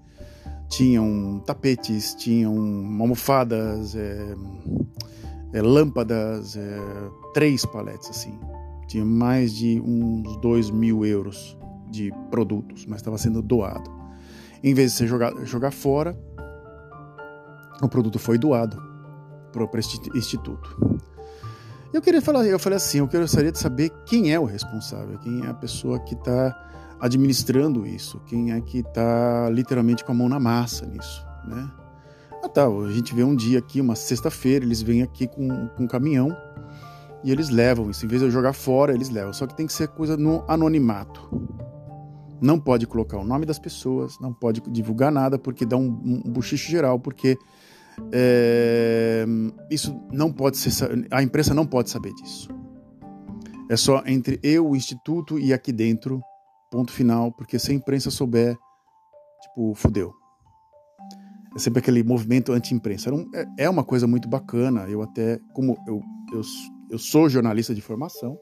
tinham 0.68 1.42
tapetes, 1.44 2.14
tinham 2.14 2.54
almofadas, 3.00 3.94
é, 3.94 4.34
é, 5.52 5.62
lâmpadas, 5.62 6.56
é, 6.56 6.80
três 7.34 7.64
paletes 7.64 8.10
assim. 8.10 8.38
Tinha 8.86 9.04
mais 9.04 9.54
de 9.54 9.80
uns 9.80 10.36
dois 10.40 10.70
mil 10.70 11.04
euros 11.04 11.56
de 11.90 12.12
produtos, 12.30 12.86
mas 12.86 13.00
estava 13.00 13.18
sendo 13.18 13.42
doado. 13.42 13.90
Em 14.62 14.74
vez 14.74 14.92
de 14.92 14.98
você 14.98 15.06
jogar, 15.06 15.34
jogar 15.44 15.70
fora, 15.70 16.16
o 17.82 17.88
produto 17.88 18.18
foi 18.18 18.38
doado 18.38 18.80
para 19.52 19.64
o 19.64 20.16
instituto. 20.16 21.10
Eu 21.92 22.00
queria 22.00 22.22
falar, 22.22 22.46
eu 22.46 22.58
falei 22.58 22.76
assim, 22.76 22.98
eu 22.98 23.08
gostaria 23.08 23.50
de 23.50 23.58
saber 23.58 23.90
quem 24.06 24.32
é 24.32 24.38
o 24.38 24.44
responsável, 24.44 25.18
quem 25.18 25.44
é 25.44 25.48
a 25.48 25.54
pessoa 25.54 25.98
que 25.98 26.14
está 26.14 26.56
administrando 27.00 27.86
isso, 27.86 28.20
quem 28.26 28.52
é 28.52 28.60
que 28.60 28.78
está 28.78 29.48
literalmente 29.50 30.04
com 30.04 30.12
a 30.12 30.14
mão 30.14 30.28
na 30.28 30.38
massa 30.38 30.86
nisso, 30.86 31.26
né? 31.46 31.68
Ah 32.44 32.48
tá, 32.48 32.66
a 32.66 32.92
gente 32.92 33.14
vê 33.14 33.24
um 33.24 33.34
dia 33.34 33.58
aqui, 33.58 33.80
uma 33.80 33.94
sexta-feira, 33.96 34.64
eles 34.64 34.80
vêm 34.80 35.02
aqui 35.02 35.26
com, 35.26 35.68
com 35.68 35.84
um 35.84 35.86
caminhão 35.86 36.34
e 37.22 37.30
eles 37.30 37.50
levam 37.50 37.90
isso. 37.90 38.04
Em 38.04 38.08
vez 38.08 38.20
de 38.20 38.28
eu 38.28 38.30
jogar 38.30 38.52
fora, 38.52 38.94
eles 38.94 39.10
levam. 39.10 39.32
Só 39.32 39.46
que 39.46 39.54
tem 39.54 39.66
que 39.66 39.72
ser 39.72 39.88
coisa 39.88 40.16
no 40.16 40.42
anonimato. 40.48 41.28
Não 42.40 42.58
pode 42.58 42.86
colocar 42.86 43.18
o 43.18 43.24
nome 43.24 43.44
das 43.44 43.58
pessoas, 43.58 44.18
não 44.20 44.32
pode 44.32 44.62
divulgar 44.70 45.12
nada, 45.12 45.38
porque 45.38 45.66
dá 45.66 45.76
um, 45.76 46.22
um 46.24 46.32
buchicho 46.32 46.70
geral, 46.70 46.98
porque 46.98 47.36
é, 48.12 49.26
isso 49.70 50.00
não 50.12 50.32
pode 50.32 50.56
ser. 50.56 51.06
A 51.10 51.22
imprensa 51.22 51.52
não 51.52 51.66
pode 51.66 51.90
saber 51.90 52.12
disso. 52.14 52.48
É 53.68 53.76
só 53.76 54.02
entre 54.06 54.40
eu, 54.42 54.68
o 54.68 54.76
instituto 54.76 55.38
e 55.38 55.52
aqui 55.52 55.72
dentro, 55.72 56.20
ponto 56.70 56.92
final, 56.92 57.30
porque 57.32 57.58
se 57.58 57.70
a 57.70 57.74
imprensa 57.74 58.10
souber, 58.10 58.56
tipo, 59.42 59.74
fudeu. 59.74 60.12
É 61.54 61.58
sempre 61.58 61.80
aquele 61.80 62.02
movimento 62.02 62.52
anti-imprensa. 62.52 63.10
É, 63.34 63.64
é 63.64 63.70
uma 63.70 63.84
coisa 63.84 64.06
muito 64.06 64.28
bacana. 64.28 64.88
Eu 64.88 65.02
até, 65.02 65.38
como 65.52 65.76
eu, 65.86 66.00
eu, 66.32 66.40
eu 66.90 66.98
sou 66.98 67.28
jornalista 67.28 67.74
de 67.74 67.80
formação, 67.80 68.36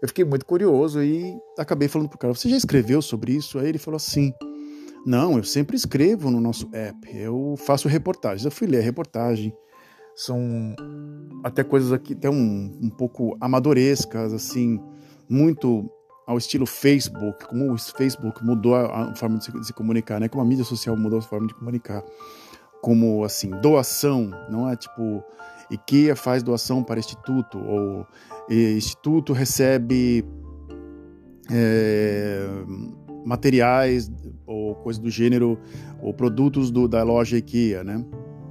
eu 0.00 0.08
fiquei 0.08 0.24
muito 0.24 0.46
curioso 0.46 1.02
e 1.02 1.36
acabei 1.58 1.88
falando 1.88 2.08
pro 2.08 2.18
cara: 2.18 2.34
Você 2.34 2.48
já 2.48 2.56
escreveu 2.56 3.02
sobre 3.02 3.32
isso? 3.32 3.58
Aí 3.58 3.68
ele 3.68 3.78
falou 3.78 3.96
assim: 3.96 4.32
Não, 5.04 5.36
eu 5.36 5.44
sempre 5.44 5.76
escrevo 5.76 6.30
no 6.30 6.40
nosso 6.40 6.68
app, 6.72 7.16
eu 7.16 7.54
faço 7.58 7.88
reportagens. 7.88 8.44
Eu 8.44 8.50
fui 8.50 8.66
ler 8.66 8.78
a 8.78 8.82
reportagem, 8.82 9.52
são 10.14 10.74
até 11.42 11.64
coisas 11.64 11.92
aqui 11.92 12.12
até 12.12 12.30
um, 12.30 12.78
um 12.82 12.90
pouco 12.90 13.36
amadorescas, 13.40 14.32
assim, 14.32 14.80
muito 15.28 15.90
ao 16.26 16.36
estilo 16.36 16.66
Facebook, 16.66 17.46
como 17.46 17.72
o 17.72 17.78
Facebook 17.78 18.44
mudou 18.44 18.74
a, 18.74 19.14
forma 19.14 19.38
de 19.38 19.44
se, 19.66 19.72
comunicar, 19.72 20.20
né? 20.20 20.28
Como 20.28 20.42
a 20.42 20.46
mídia 20.46 20.64
social 20.64 20.94
mudou 20.94 21.20
a 21.20 21.22
forma 21.22 21.46
de 21.46 21.54
comunicar. 21.54 22.04
Como, 22.82 23.24
assim, 23.24 23.50
doação, 23.62 24.30
não 24.50 24.68
é 24.68 24.76
tipo 24.76 25.24
IKEA 25.70 26.16
faz 26.16 26.42
doação 26.42 26.82
para 26.82 26.98
instituto, 26.98 27.58
ou 27.58 28.06
instituto 28.50 29.32
recebe 29.32 30.24
é, 31.50 32.46
materiais 33.24 34.10
ou 34.46 34.74
coisa 34.76 35.00
do 35.00 35.10
gênero, 35.10 35.58
ou 36.00 36.14
produtos 36.14 36.70
do, 36.70 36.88
da 36.88 37.02
loja 37.02 37.36
IKEA, 37.36 37.84
né? 37.84 38.04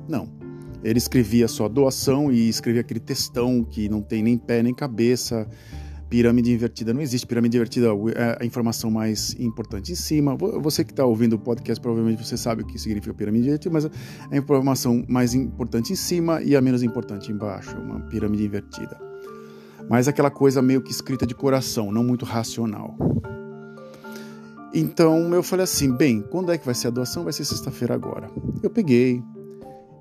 Não. 0.08 0.30
Ele 0.84 1.00
escrevia 1.00 1.48
só 1.48 1.68
doação 1.68 2.32
e 2.32 2.48
escrevia 2.48 2.82
aquele 2.82 3.00
textão 3.00 3.64
que 3.64 3.90
não 3.90 4.02
tem 4.02 4.22
nem 4.22 4.38
pé 4.38 4.62
nem 4.62 4.74
cabeça. 4.74 5.48
Pirâmide 6.10 6.52
invertida 6.54 6.94
não 6.94 7.02
existe. 7.02 7.28
Pirâmide 7.28 7.58
invertida 7.58 7.88
é 8.16 8.38
a 8.42 8.46
informação 8.46 8.90
mais 8.90 9.36
importante 9.40 9.92
em 9.92 9.96
cima. 9.96 10.36
Você 10.36 10.84
que 10.84 10.92
está 10.92 11.06
ouvindo 11.06 11.34
o 11.34 11.40
podcast, 11.40 11.82
provavelmente 11.82 12.26
você 12.26 12.38
sabe 12.38 12.64
o 12.64 12.66
que 12.66 12.80
significa 12.80 13.14
pirâmide 13.14 13.48
invertida, 13.48 13.74
mas 13.74 13.86
a 13.86 14.38
informação 14.38 15.04
mais 15.08 15.34
importante 15.34 15.92
em 15.92 15.96
cima 15.96 16.42
e 16.42 16.56
a 16.56 16.62
menos 16.62 16.82
importante 16.82 17.32
embaixo. 17.32 17.78
Uma 17.78 18.00
pirâmide 18.02 18.46
invertida. 18.46 18.98
Mas 19.90 20.08
aquela 20.08 20.30
coisa 20.30 20.62
meio 20.62 20.82
que 20.82 20.92
escrita 20.92 21.26
de 21.26 21.36
coração, 21.36 21.92
não 21.92 22.04
muito 22.04 22.26
racional. 22.26 22.96
Então 24.74 25.34
eu 25.34 25.44
falei 25.44 25.64
assim: 25.64 25.92
bem, 25.96 26.22
quando 26.22 26.52
é 26.52 26.58
que 26.58 26.66
vai 26.66 26.76
ser 26.76 26.88
a 26.88 26.92
doação? 26.92 27.24
Vai 27.24 27.34
ser 27.34 27.46
sexta-feira 27.46 27.94
agora. 27.94 28.30
Eu 28.62 28.70
peguei, 28.70 29.22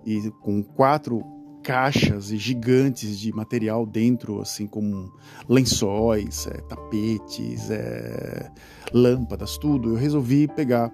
e 0.05 0.31
com 0.41 0.63
quatro 0.63 1.23
caixas 1.67 2.29
gigantes 2.29 3.19
de 3.19 3.33
material 3.33 3.85
dentro, 3.85 4.41
assim 4.41 4.69
como 4.69 5.13
lençóis, 5.49 6.47
é, 6.47 6.59
tapetes, 6.61 7.69
é, 7.73 8.49
lâmpadas, 8.93 9.59
tudo. 9.59 9.91
Eu 9.91 9.95
resolvi 9.97 10.47
pegar 10.47 10.93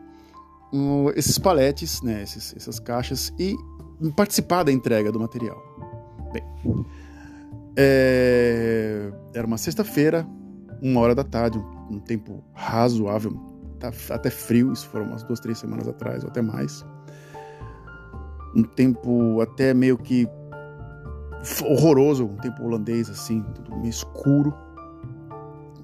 um, 0.73 1.11
esses 1.11 1.38
paletes, 1.38 2.00
né, 2.00 2.23
esses, 2.23 2.55
essas 2.57 2.81
caixas 2.81 3.35
e 3.38 3.55
participar 4.17 4.62
da 4.62 4.73
entrega 4.73 5.12
do 5.12 5.21
material. 5.21 5.62
Bem, 6.33 6.43
é, 7.76 9.12
era 9.35 9.47
uma 9.47 9.59
sexta-feira, 9.59 10.26
uma 10.81 11.02
hora 11.02 11.14
da 11.14 11.23
tarde, 11.23 11.59
um, 11.59 11.97
um 11.97 12.00
tempo 12.00 12.43
razoável, 12.55 13.35
tá 13.79 13.93
até 14.09 14.31
frio, 14.31 14.73
isso 14.73 14.88
foram 14.88 15.05
umas 15.05 15.23
duas, 15.23 15.38
três 15.38 15.59
semanas 15.59 15.87
atrás, 15.87 16.25
ou 16.25 16.31
até 16.31 16.41
mais 16.41 16.83
um 18.55 18.62
tempo 18.62 19.41
até 19.41 19.73
meio 19.73 19.97
que 19.97 20.29
horroroso, 21.64 22.25
um 22.25 22.37
tempo 22.37 22.62
holandês 22.64 23.11
assim, 23.11 23.42
tudo 23.54 23.76
meio 23.76 23.90
escuro. 23.90 24.54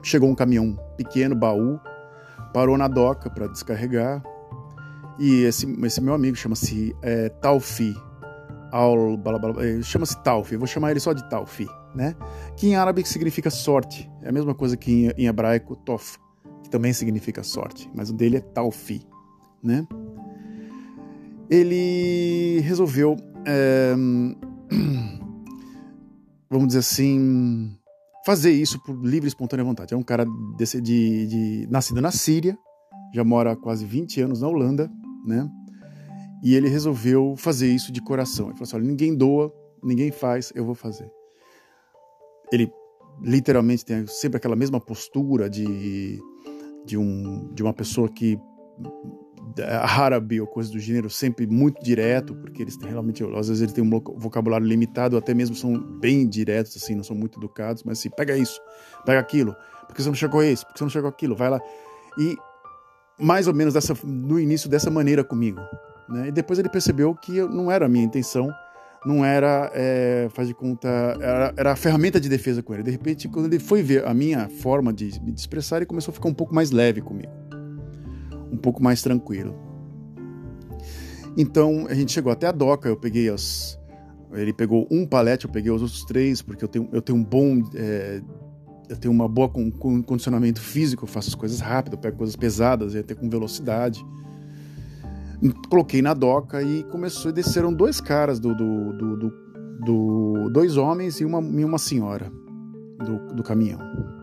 Chegou 0.03 0.29
um 0.29 0.35
caminhão 0.35 0.79
pequeno, 0.97 1.35
baú, 1.35 1.81
parou 2.53 2.79
na 2.79 2.89
doca 2.89 3.29
para 3.29 3.47
descarregar. 3.47 4.23
E 5.19 5.43
esse, 5.43 5.67
esse 5.85 6.01
meu 6.01 6.15
amigo 6.15 6.37
chama-se 6.37 6.95
é, 7.03 7.29
Taufi. 7.29 7.97
É, 9.59 9.83
chama-se 9.83 10.17
Taufi, 10.23 10.57
vou 10.57 10.67
chamar 10.67 10.91
ele 10.91 11.01
só 11.01 11.13
de 11.13 11.29
Taufi, 11.29 11.67
né? 11.95 12.15
Que 12.57 12.69
em 12.69 12.77
árabe 12.77 13.05
significa 13.07 13.51
sorte. 13.51 14.09
É 14.23 14.29
a 14.29 14.33
mesma 14.33 14.55
coisa 14.55 14.77
que 14.77 15.07
em, 15.07 15.11
em 15.17 15.27
hebraico 15.27 15.75
Tof, 15.75 16.19
que 16.63 16.71
também 16.71 16.93
significa 16.93 17.43
sorte, 17.43 17.91
mas 17.95 18.11
o 18.11 18.13
dele 18.13 18.37
é 18.37 18.41
Taufi, 18.41 19.03
né? 19.63 19.87
ele 21.51 22.61
resolveu, 22.61 23.17
é, 23.47 23.95
vamos 26.51 26.69
dizer 26.69 26.81
assim, 26.81 27.77
fazer 28.25 28.53
isso 28.53 28.83
por 28.83 28.95
livre 29.05 29.27
e 29.27 29.29
espontânea 29.29 29.65
vontade. 29.65 29.95
É 29.95 29.97
um 29.97 30.03
cara 30.03 30.27
desse, 30.57 30.81
de, 30.81 31.27
de, 31.27 31.67
nascido 31.71 32.01
na 32.01 32.11
Síria, 32.11 32.57
já 33.15 33.25
mora 33.25 33.53
há 33.53 33.57
quase 33.57 33.85
20 33.85 34.21
anos 34.21 34.41
na 34.41 34.49
Holanda, 34.49 34.91
né? 35.25 35.49
E 36.43 36.55
ele 36.55 36.69
resolveu 36.69 37.35
fazer 37.37 37.69
isso 37.69 37.91
de 37.91 38.01
coração. 38.01 38.47
Ele 38.47 38.55
falou 38.55 38.65
assim: 38.65 38.77
olha, 38.77 38.85
ninguém 38.85 39.15
doa, 39.15 39.53
ninguém 39.83 40.11
faz, 40.11 40.53
eu 40.55 40.65
vou 40.65 40.75
fazer. 40.75 41.11
Ele 42.53 42.71
literalmente 43.23 43.85
tem 43.85 44.07
sempre 44.07 44.37
aquela 44.37 44.55
mesma 44.55 44.81
postura 44.81 45.51
de, 45.51 46.21
de, 46.85 46.97
um, 46.97 47.53
de 47.53 47.63
uma 47.63 47.73
pessoa 47.73 48.09
que 48.09 48.39
árabe 49.65 50.41
ou 50.41 50.47
coisa 50.47 50.71
do 50.71 50.79
gênero 50.79 51.11
sempre 51.11 51.47
muito 51.47 51.83
direto, 51.83 52.35
porque 52.35 52.63
eles 52.63 52.77
têm 52.77 52.91
realmente, 52.91 53.25
às 53.25 53.49
vezes 53.49 53.63
eles 53.63 53.73
têm 53.73 53.85
um 53.85 53.91
vocabulário 54.17 54.67
limitado, 54.67 55.17
até 55.17 55.35
mesmo 55.35 55.57
são 55.57 55.79
bem 55.79 56.29
diretos, 56.29 56.77
assim, 56.77 56.95
não 56.95 57.05
são 57.05 57.17
muito 57.17 57.39
educados, 57.39 57.83
mas 57.83 57.99
assim, 57.99 58.11
pega 58.11 58.37
isso, 58.37 58.61
pega 59.05 59.19
aquilo, 59.19 59.57
porque 59.87 60.03
você 60.03 60.09
não 60.09 60.15
chegou 60.15 60.41
a 60.41 60.47
isso, 60.47 60.65
porque 60.65 60.79
você 60.79 60.85
não 60.85 60.91
chegou 60.91 61.09
aquilo, 61.09 61.35
vai 61.35 61.51
lá. 61.51 61.61
E 62.19 62.37
mais 63.19 63.49
ou 63.49 63.55
menos 63.55 63.75
dessa, 63.75 63.95
no 64.05 64.39
início 64.39 64.69
dessa 64.69 64.91
maneira 64.91 65.25
comigo. 65.25 65.61
Né? 66.09 66.29
E 66.29 66.33
depois 66.33 66.59
ele 66.59 66.69
percebeu 66.69 67.15
que 67.15 67.41
não 67.43 67.71
era 67.71 67.87
a 67.87 67.89
minha 67.89 68.05
intenção, 68.05 68.49
não 69.05 69.25
era, 69.25 69.71
é, 69.75 70.29
faz 70.31 70.49
de 70.49 70.55
conta, 70.55 70.89
era, 71.21 71.55
era 71.57 71.73
a 71.73 71.77
ferramenta 71.77 72.21
de 72.21 72.29
defesa 72.29 72.63
com 72.63 72.75
ele. 72.75 72.83
De 72.83 72.91
repente, 72.91 73.29
quando 73.29 73.47
ele 73.47 73.59
foi 73.59 73.83
ver 73.83 74.07
a 74.07 74.15
minha 74.15 74.49
forma 74.49 74.93
de 74.93 75.21
me 75.21 75.33
expressar, 75.33 75.79
ele 75.79 75.87
começou 75.87 76.13
a 76.13 76.15
ficar 76.15 76.29
um 76.29 76.35
pouco 76.35 76.55
mais 76.55 76.71
leve 76.71 77.01
comigo 77.01 77.48
um 78.53 78.57
pouco 78.57 78.83
mais 78.83 79.03
tranquilo. 79.03 79.55
Então 81.37 81.87
a 81.89 81.95
gente 81.95 82.13
chegou 82.13 82.33
até 82.33 82.47
a 82.47 82.53
doca, 82.53 82.89
eu 82.89 82.97
peguei 82.97 83.29
as. 83.29 83.79
Ele 84.33 84.53
pegou 84.53 84.87
um 84.91 85.07
palete, 85.07 85.47
eu 85.47 85.51
peguei 85.51 85.71
os 85.71 85.81
outros 85.81 86.05
três, 86.05 86.43
porque 86.43 86.63
eu 86.63 86.69
tenho, 86.69 86.89
eu 86.93 87.01
tenho 87.01 87.19
um 87.19 87.25
bom. 87.25 87.63
É, 87.75 88.21
eu 88.89 88.97
tenho 88.97 89.13
uma 89.13 89.29
boa 89.29 89.49
com, 89.49 89.71
com, 89.71 90.03
condicionamento 90.03 90.61
físico, 90.61 91.05
eu 91.05 91.09
faço 91.09 91.29
as 91.29 91.35
coisas 91.35 91.61
rápido, 91.61 91.93
eu 91.95 91.99
pego 91.99 92.17
coisas 92.17 92.35
pesadas 92.35 92.97
até 92.97 93.15
com 93.15 93.29
velocidade. 93.29 94.05
Coloquei 95.69 96.03
na 96.03 96.15
doca 96.15 96.63
e 96.63 96.83
começou. 96.85 97.31
Desceram 97.31 97.73
dois 97.73 98.01
caras 98.01 98.41
do, 98.41 98.55
do, 98.55 98.93
do, 98.93 99.17
do, 99.17 99.33
do 99.85 100.51
dois 100.51 100.77
homens 100.77 101.21
e 101.21 101.25
uma, 101.25 101.41
e 101.41 101.65
uma 101.65 101.79
senhora 101.79 102.33
do, 102.99 103.35
do 103.35 103.43
caminhão 103.43 104.18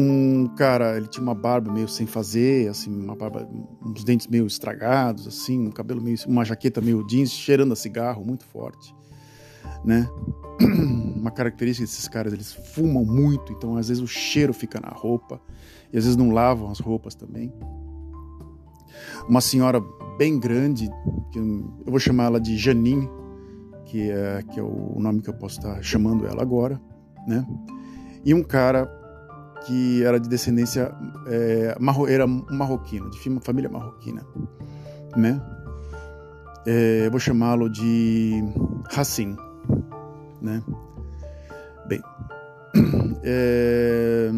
um 0.00 0.46
cara, 0.56 0.96
ele 0.96 1.08
tinha 1.08 1.22
uma 1.22 1.34
barba 1.34 1.72
meio 1.72 1.88
sem 1.88 2.06
fazer, 2.06 2.68
assim, 2.68 2.94
uma 2.94 3.16
barba, 3.16 3.48
uns 3.84 4.04
dentes 4.04 4.28
meio 4.28 4.46
estragados, 4.46 5.26
assim, 5.26 5.66
um 5.66 5.72
cabelo 5.72 6.00
meio, 6.00 6.16
uma 6.26 6.44
jaqueta 6.44 6.80
meio 6.80 7.04
jeans, 7.04 7.32
cheirando 7.32 7.72
a 7.72 7.76
cigarro 7.76 8.24
muito 8.24 8.44
forte, 8.44 8.94
né? 9.84 10.08
Uma 11.18 11.32
característica 11.32 11.84
desses 11.84 12.08
caras, 12.08 12.32
eles 12.32 12.52
fumam 12.52 13.04
muito, 13.04 13.52
então 13.52 13.76
às 13.76 13.88
vezes 13.88 14.02
o 14.02 14.06
cheiro 14.06 14.52
fica 14.52 14.80
na 14.80 14.88
roupa 14.88 15.40
e 15.92 15.98
às 15.98 16.04
vezes 16.04 16.16
não 16.16 16.30
lavam 16.30 16.70
as 16.70 16.78
roupas 16.78 17.14
também. 17.14 17.52
Uma 19.28 19.40
senhora 19.40 19.80
bem 20.16 20.38
grande, 20.38 20.88
que 21.32 21.38
eu 21.38 21.72
vou 21.86 21.98
chamar 21.98 22.24
ela 22.24 22.40
de 22.40 22.56
Janine, 22.56 23.08
que 23.84 24.10
é, 24.10 24.42
que 24.52 24.58
é 24.60 24.62
o 24.62 24.96
nome 24.98 25.22
que 25.22 25.28
eu 25.28 25.34
posso 25.34 25.58
estar 25.58 25.82
chamando 25.82 26.26
ela 26.26 26.42
agora, 26.42 26.80
né? 27.26 27.46
E 28.24 28.34
um 28.34 28.42
cara 28.42 28.97
que 29.66 30.02
era 30.02 30.18
de 30.18 30.28
descendência 30.28 30.92
é, 31.26 31.76
marro, 31.80 32.08
era 32.08 32.26
marroquino, 32.26 33.10
de 33.10 33.18
família 33.40 33.68
marroquina, 33.68 34.24
né? 35.16 35.40
É, 36.66 37.08
vou 37.10 37.18
chamá-lo 37.18 37.68
de 37.68 38.42
Hassim, 38.94 39.36
né? 40.40 40.62
Bem, 41.86 42.02
é, 43.24 44.30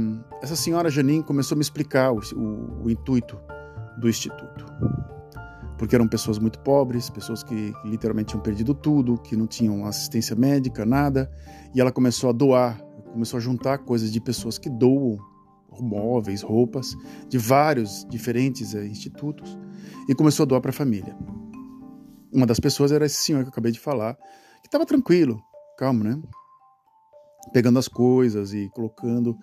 essa 0.43 0.57
senhora 0.57 0.91
Janine 0.91 1.23
começou 1.23 1.55
a 1.55 1.59
me 1.59 1.63
explicar 1.63 2.13
o, 2.13 2.21
o, 2.35 2.85
o, 2.85 2.91
intuito 2.91 3.39
do 3.99 4.09
instituto, 4.09 4.65
porque 5.81 5.95
eram 5.95 6.07
pessoas 6.07 6.39
muito 6.39 6.59
pobres, 6.59 7.09
pessoas 7.09 7.43
que 7.43 7.73
literalmente 7.87 8.29
tinham 8.29 8.43
perdido 8.43 8.75
tudo, 8.75 9.17
que 9.17 9.35
não 9.35 9.47
tinham 9.47 9.87
assistência 9.87 10.37
médica, 10.37 10.85
nada, 10.85 11.33
e 11.75 11.81
ela 11.81 11.91
começou 11.91 12.29
a 12.29 12.35
doar 12.35 12.79
começou 13.13 13.39
a 13.39 13.41
juntar 13.41 13.79
coisas 13.79 14.13
de 14.13 14.21
pessoas 14.21 14.59
que 14.59 14.69
doam 14.69 15.17
móveis, 15.81 16.43
roupas, 16.43 16.95
de 17.31 17.39
vários 17.39 18.07
diferentes 18.11 18.75
é, 18.75 18.87
institutos, 18.87 19.59
e 20.07 20.15
começou 20.15 20.45
a 20.45 20.47
doar 20.47 20.61
para 20.61 20.69
a 20.69 20.75
família. 20.75 21.17
Uma 22.31 22.45
das 22.45 22.61
pessoas 22.61 22.93
era 22.93 23.07
esse 23.07 23.17
senhor 23.17 23.41
que 23.41 23.47
eu 23.47 23.51
acabei 23.51 23.73
de 23.73 23.81
falar, 23.81 24.17
que 24.61 24.69
estava 24.69 24.85
tranquilo, 24.85 25.41
calmo, 25.79 26.05
né? 26.05 26.21
Pegando 27.55 27.79
as 27.79 27.89
coisas 27.89 28.53
e 28.53 28.69
colocando 28.75 29.35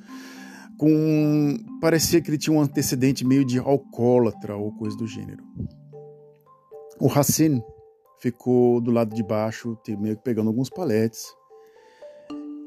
com 0.77 1.58
parecia 1.82 2.22
que 2.22 2.29
ele 2.29 2.38
tinha 2.38 2.56
um 2.56 2.62
antecedente 2.62 3.25
meio 3.25 3.44
de 3.44 3.58
alcoólatra 3.58 4.56
ou 4.56 4.72
coisa 4.74 4.96
do 4.96 5.08
gênero. 5.08 5.44
O 7.00 7.08
Hassin 7.12 7.62
ficou 8.20 8.82
do 8.82 8.92
lado 8.92 9.13
de 9.13 9.22
baixo, 9.22 9.77
meio 10.00 10.18
que 10.18 10.24
pegando 10.24 10.48
alguns 10.48 10.70
paletes, 10.70 11.36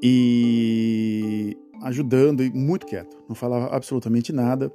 e 0.03 1.57
ajudando 1.83 2.43
e 2.43 2.51
muito 2.51 2.87
quieto, 2.87 3.17
não 3.29 3.35
falava 3.35 3.75
absolutamente 3.75 4.33
nada, 4.33 4.73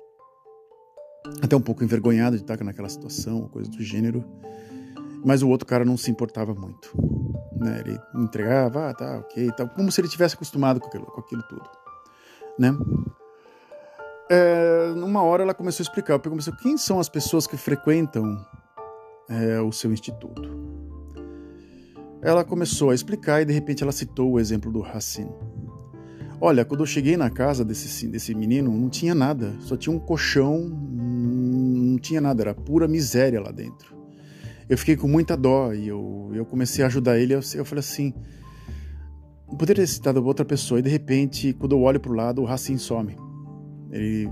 até 1.41 1.55
um 1.55 1.61
pouco 1.61 1.83
envergonhado 1.83 2.35
de 2.35 2.43
estar 2.43 2.61
naquela 2.63 2.89
situação, 2.89 3.47
coisa 3.47 3.69
do 3.69 3.81
gênero. 3.81 4.23
Mas 5.23 5.41
o 5.41 5.49
outro 5.49 5.65
cara 5.65 5.83
não 5.83 5.97
se 5.97 6.11
importava 6.11 6.53
muito, 6.53 6.91
né? 7.57 7.81
Ele 7.83 7.99
entregava, 8.13 8.89
ah, 8.89 8.93
tá, 8.93 9.17
ok, 9.19 9.49
tá, 9.57 9.67
como 9.67 9.91
se 9.91 9.99
ele 9.99 10.07
tivesse 10.07 10.35
acostumado 10.35 10.79
com 10.79 10.87
aquilo, 10.87 11.05
com 11.05 11.21
aquilo 11.21 11.41
tudo, 11.43 11.67
né? 12.59 12.77
É, 14.29 14.93
numa 14.95 15.23
hora 15.23 15.43
ela 15.43 15.53
começou 15.53 15.81
a 15.81 15.85
explicar, 15.85 16.13
eu 16.13 16.19
perguntei 16.19 16.53
quem 16.61 16.77
são 16.77 16.99
as 16.99 17.09
pessoas 17.09 17.47
que 17.47 17.57
frequentam 17.57 18.37
é, 19.29 19.59
o 19.59 19.71
seu 19.71 19.91
instituto. 19.91 20.49
Ela 22.21 22.43
começou 22.43 22.89
a 22.89 22.95
explicar 22.95 23.41
e 23.41 23.45
de 23.45 23.53
repente 23.53 23.83
ela 23.83 23.91
citou 23.91 24.31
o 24.31 24.39
exemplo 24.39 24.71
do 24.71 24.81
Racine. 24.81 25.31
Olha, 26.41 26.65
quando 26.65 26.81
eu 26.81 26.85
cheguei 26.85 27.15
na 27.15 27.29
casa 27.29 27.63
desse, 27.63 28.07
desse 28.07 28.35
menino, 28.35 28.71
não 28.71 28.89
tinha 28.89 29.15
nada, 29.15 29.53
só 29.59 29.77
tinha 29.77 29.95
um 29.95 29.99
colchão, 29.99 30.67
não 30.67 31.97
tinha 31.97 32.19
nada, 32.19 32.43
era 32.43 32.53
pura 32.53 32.87
miséria 32.87 33.39
lá 33.39 33.51
dentro. 33.51 33.95
Eu 34.67 34.77
fiquei 34.77 34.95
com 34.95 35.07
muita 35.07 35.37
dó 35.37 35.73
e 35.73 35.87
eu, 35.87 36.31
eu 36.33 36.45
comecei 36.45 36.83
a 36.83 36.87
ajudar 36.87 37.19
ele. 37.19 37.33
Eu, 37.33 37.41
eu 37.53 37.63
falei 37.63 37.79
assim: 37.79 38.13
poderia 39.57 39.83
ter 39.83 39.87
citado 39.87 40.25
outra 40.25 40.43
pessoa, 40.43 40.79
e 40.79 40.83
de 40.83 40.89
repente, 40.89 41.53
quando 41.53 41.73
eu 41.73 41.81
olho 41.81 41.99
para 41.99 42.11
o 42.11 42.15
lado, 42.15 42.41
o 42.41 42.45
Racine 42.45 42.79
some. 42.79 43.15
Ele, 43.91 44.29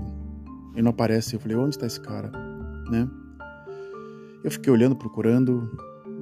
ele 0.72 0.82
não 0.82 0.90
aparece. 0.90 1.34
Eu 1.34 1.40
falei: 1.40 1.56
onde 1.56 1.76
está 1.76 1.86
esse 1.86 2.00
cara? 2.00 2.30
Né? 2.90 3.08
Eu 4.44 4.50
fiquei 4.50 4.70
olhando, 4.70 4.94
procurando, 4.94 5.70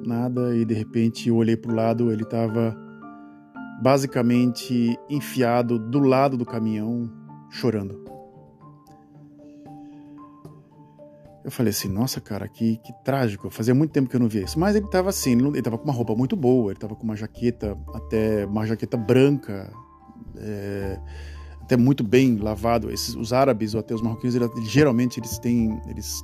nada, 0.06 0.56
e 0.56 0.64
de 0.64 0.74
repente 0.74 1.28
eu 1.28 1.34
olhei 1.34 1.56
para 1.56 1.72
o 1.72 1.74
lado, 1.74 2.12
ele 2.12 2.22
estava 2.22 2.76
basicamente 3.82 4.96
enfiado 5.10 5.76
do 5.76 5.98
lado 5.98 6.36
do 6.36 6.44
caminhão, 6.44 7.10
chorando. 7.50 8.00
Eu 11.44 11.50
falei 11.50 11.70
assim, 11.70 11.88
nossa, 11.88 12.20
cara, 12.20 12.46
que, 12.46 12.76
que 12.76 12.92
trágico. 13.04 13.50
Fazia 13.50 13.74
muito 13.74 13.90
tempo 13.90 14.08
que 14.08 14.14
eu 14.14 14.20
não 14.20 14.28
via 14.28 14.44
isso. 14.44 14.56
Mas 14.56 14.76
ele 14.76 14.84
estava 14.84 15.08
assim, 15.08 15.32
ele, 15.32 15.58
estava 15.58 15.76
com 15.76 15.82
uma 15.82 15.92
roupa 15.92 16.14
muito 16.14 16.36
boa, 16.36 16.70
ele 16.70 16.76
estava 16.76 16.94
com 16.94 17.02
uma 17.02 17.16
jaqueta, 17.16 17.76
até 17.92 18.46
uma 18.46 18.64
jaqueta 18.64 18.96
branca, 18.96 19.72
é, 20.36 21.00
até 21.60 21.76
muito 21.76 22.04
bem 22.04 22.36
lavado. 22.36 22.88
Esses, 22.88 23.16
os 23.16 23.32
árabes 23.32 23.74
ou 23.74 23.80
até 23.80 23.92
os 23.92 24.00
marroquinos, 24.00 24.36
geralmente 24.68 25.18
eles 25.18 25.36
têm, 25.40 25.80
eles 25.88 26.22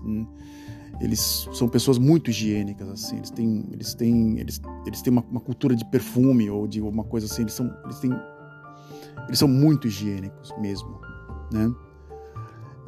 eles 1.00 1.48
são 1.52 1.68
pessoas 1.68 1.98
muito 1.98 2.30
higiênicas 2.30 2.88
assim 2.88 3.16
eles 3.16 3.30
têm 3.30 3.68
eles 3.70 3.94
têm 3.94 4.38
eles, 4.38 4.60
eles 4.86 5.02
têm 5.02 5.12
uma, 5.12 5.22
uma, 5.22 5.40
cultura 5.40 5.76
de 5.76 5.84
perfume 5.84 6.50
ou 6.50 6.66
de 6.66 6.80
uma 6.80 7.04
coisa 7.04 7.26
assim 7.26 7.42
eles 7.42 7.54
são 7.54 7.72
eles 7.84 7.98
têm 7.98 8.10
eles 9.26 9.38
são 9.38 9.48
muito 9.48 9.86
higiênicos 9.86 10.54
mesmo 10.58 11.00
né? 11.52 11.72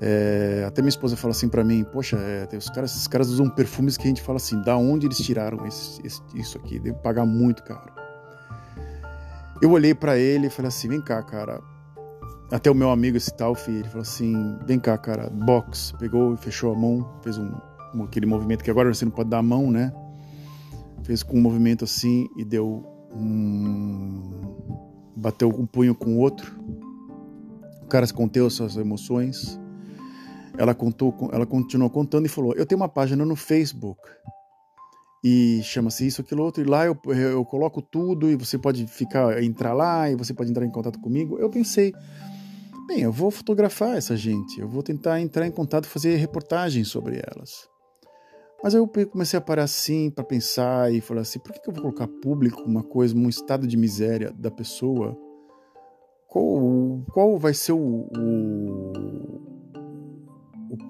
É, 0.03 0.65
até 0.67 0.81
minha 0.81 0.89
esposa 0.89 1.15
fala 1.15 1.33
assim 1.33 1.49
para 1.49 1.63
mim 1.63 1.85
poxa 1.85 2.17
é, 2.17 2.57
os 2.57 2.71
caras 2.71 2.93
esses 2.93 3.07
caras 3.07 3.29
usam 3.29 3.51
perfumes 3.51 3.99
que 3.99 4.05
a 4.05 4.07
gente 4.07 4.23
fala 4.23 4.37
assim 4.37 4.61
da 4.63 4.75
onde 4.75 5.07
eles 5.07 5.19
tiraram 5.19 5.67
esse, 5.67 6.01
esse, 6.05 6.23
isso 6.35 6.57
aqui? 6.57 6.79
Devo 6.79 6.99
pagar 6.99 7.27
muito 7.27 7.63
caro. 7.63 7.93
Eu 9.61 9.73
olhei 9.73 9.95
para 9.95 10.17
ele 10.17 10.47
e 10.47 10.51
falei 10.51 10.69
assim 10.69 10.89
vem 10.89 11.03
cá 11.03 11.23
cara. 11.23 11.61
Até 12.51 12.71
o 12.71 12.75
meu 12.75 12.91
amigo 12.91 13.19
esse 13.19 13.31
tal 13.37 13.55
filho 13.55 13.81
ele 13.81 13.89
falou 13.89 14.03
assim 14.03 14.57
vem 14.67 14.81
cá 14.81 14.97
cara 14.97 15.29
box. 15.29 15.93
Pegou 15.99 16.33
e 16.33 16.37
fechou 16.39 16.73
a 16.73 16.79
mão 16.79 17.07
fez 17.23 17.37
um 17.37 17.53
aquele 18.05 18.27
movimento 18.27 18.63
que 18.63 18.71
agora 18.71 18.93
você 18.93 19.05
não 19.05 19.13
pode 19.13 19.31
dar 19.31 19.39
a 19.39 19.43
mão, 19.43 19.71
né? 19.71 19.93
Fez 21.05 21.23
com 21.23 21.39
um 21.39 21.41
movimento 21.41 21.85
assim 21.85 22.29
e 22.37 22.45
deu 22.45 22.85
um. 23.13 24.21
bateu 25.17 25.49
um 25.49 25.67
punho 25.67 25.95
com 25.95 26.17
o 26.17 26.19
outro. 26.19 26.59
O 27.83 27.87
cara 27.87 28.07
conteu 28.13 28.49
suas 28.51 28.77
emoções. 28.77 29.59
Ela 30.57 30.75
contou, 30.75 31.31
ela 31.33 31.47
continuou 31.47 31.91
contando 31.91 32.27
e 32.27 32.29
falou: 32.29 32.55
Eu 32.55 32.67
tenho 32.67 32.81
uma 32.81 32.89
página 32.89 33.25
no 33.25 33.37
Facebook 33.37 34.01
e 35.23 35.61
chama-se 35.63 36.07
isso, 36.07 36.23
aquilo, 36.23 36.43
outro, 36.43 36.63
e 36.63 36.67
lá 36.67 36.87
eu, 36.87 36.99
eu 37.15 37.45
coloco 37.45 37.83
tudo 37.83 38.31
e 38.31 38.37
você 38.37 38.57
pode 38.57 38.87
ficar, 38.87 39.43
entrar 39.43 39.75
lá 39.75 40.11
e 40.11 40.17
você 40.17 40.33
pode 40.33 40.51
entrar 40.51 40.65
em 40.65 40.71
contato 40.71 40.99
comigo. 40.99 41.39
Eu 41.39 41.51
pensei, 41.51 41.93
bem, 42.87 43.03
eu 43.03 43.13
vou 43.13 43.31
fotografar 43.31 43.97
essa 43.97 44.17
gente, 44.17 44.59
eu 44.59 44.67
vou 44.67 44.83
tentar 44.83 45.21
entrar 45.21 45.47
em 45.47 45.51
contato, 45.51 45.87
fazer 45.87 46.17
reportagens 46.17 46.89
sobre 46.89 47.17
elas. 47.17 47.69
Mas 48.63 48.75
aí 48.75 48.81
eu 48.81 48.89
comecei 49.09 49.39
a 49.39 49.41
parar 49.41 49.65
assim 49.65 50.11
para 50.11 50.23
pensar 50.23 50.93
e 50.93 51.01
falar 51.01 51.23
assim: 51.23 51.39
por 51.39 51.53
que, 51.53 51.69
eu 51.69 51.73
vou 51.73 51.83
colocar 51.83 52.07
público 52.07 52.63
uma 52.63 52.83
coisa, 52.83 53.17
um 53.17 53.29
estado 53.29 53.67
de 53.67 53.77
miséria 53.77 54.31
da 54.33 54.51
pessoa? 54.51 55.17
Qual, 56.29 57.03
qual 57.13 57.39
vai 57.39 57.55
ser 57.55 57.73
o, 57.73 58.09
o, 58.17 58.93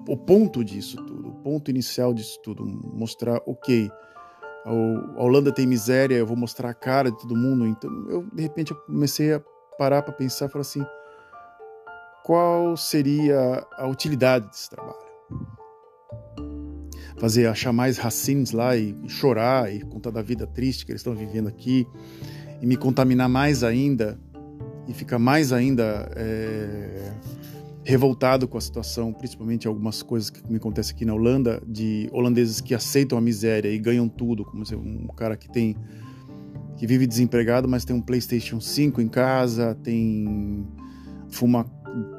o, 0.07 0.17
ponto 0.17 0.63
disso 0.63 0.97
tudo? 0.97 1.29
O 1.29 1.35
ponto 1.35 1.71
inicial 1.71 2.13
disso 2.13 2.39
tudo? 2.43 2.63
Mostrar, 2.63 3.41
ok, 3.47 3.89
a 4.65 5.23
Holanda 5.23 5.51
tem 5.51 5.65
miséria, 5.65 6.15
eu 6.15 6.27
vou 6.27 6.37
mostrar 6.37 6.69
a 6.69 6.73
cara 6.75 7.09
de 7.09 7.17
todo 7.17 7.35
mundo. 7.35 7.65
Então, 7.65 7.89
eu, 8.09 8.23
de 8.31 8.43
repente, 8.43 8.71
eu 8.71 8.77
comecei 8.77 9.33
a 9.33 9.41
parar 9.77 10.03
para 10.03 10.13
pensar 10.13 10.45
e 10.45 10.49
falar 10.49 10.61
assim: 10.61 10.85
qual 12.23 12.75
seria 12.75 13.65
a 13.77 13.87
utilidade 13.87 14.47
desse 14.47 14.69
trabalho? 14.69 14.99
Fazer 17.21 17.45
achar 17.45 17.71
mais 17.71 17.99
racines 17.99 18.51
lá 18.51 18.75
e, 18.75 18.95
chorar 19.07 19.71
e 19.71 19.81
contar 19.81 20.09
da 20.09 20.23
vida 20.23 20.47
triste 20.47 20.83
que 20.83 20.91
eles 20.91 21.01
estão 21.01 21.15
vivendo 21.15 21.47
aqui 21.47 21.85
e 22.59 22.65
me 22.65 22.75
contaminar 22.75 23.29
mais 23.29 23.63
ainda 23.63 24.19
e 24.87 24.93
ficar 24.95 25.19
mais 25.19 25.53
ainda 25.53 26.11
é, 26.15 27.11
revoltado 27.83 28.47
com 28.47 28.57
a 28.57 28.61
situação, 28.61 29.13
principalmente 29.13 29.67
algumas 29.67 30.01
coisas 30.01 30.31
que 30.31 30.41
me 30.51 30.57
acontecem 30.57 30.95
aqui 30.95 31.05
na 31.05 31.13
Holanda, 31.13 31.61
de 31.67 32.09
holandeses 32.11 32.59
que 32.59 32.73
aceitam 32.73 33.19
a 33.19 33.21
miséria 33.21 33.69
e 33.69 33.77
ganham 33.77 34.09
tudo, 34.09 34.43
como 34.43 34.63
um 34.73 35.05
cara 35.15 35.37
que 35.37 35.47
tem 35.47 35.75
que 36.75 36.87
vive 36.87 37.05
desempregado, 37.05 37.67
mas 37.67 37.85
tem 37.85 37.95
um 37.95 38.01
PlayStation 38.01 38.59
5 38.59 38.99
em 38.99 39.07
casa, 39.07 39.75
tem 39.83 40.65
fuma 41.29 41.65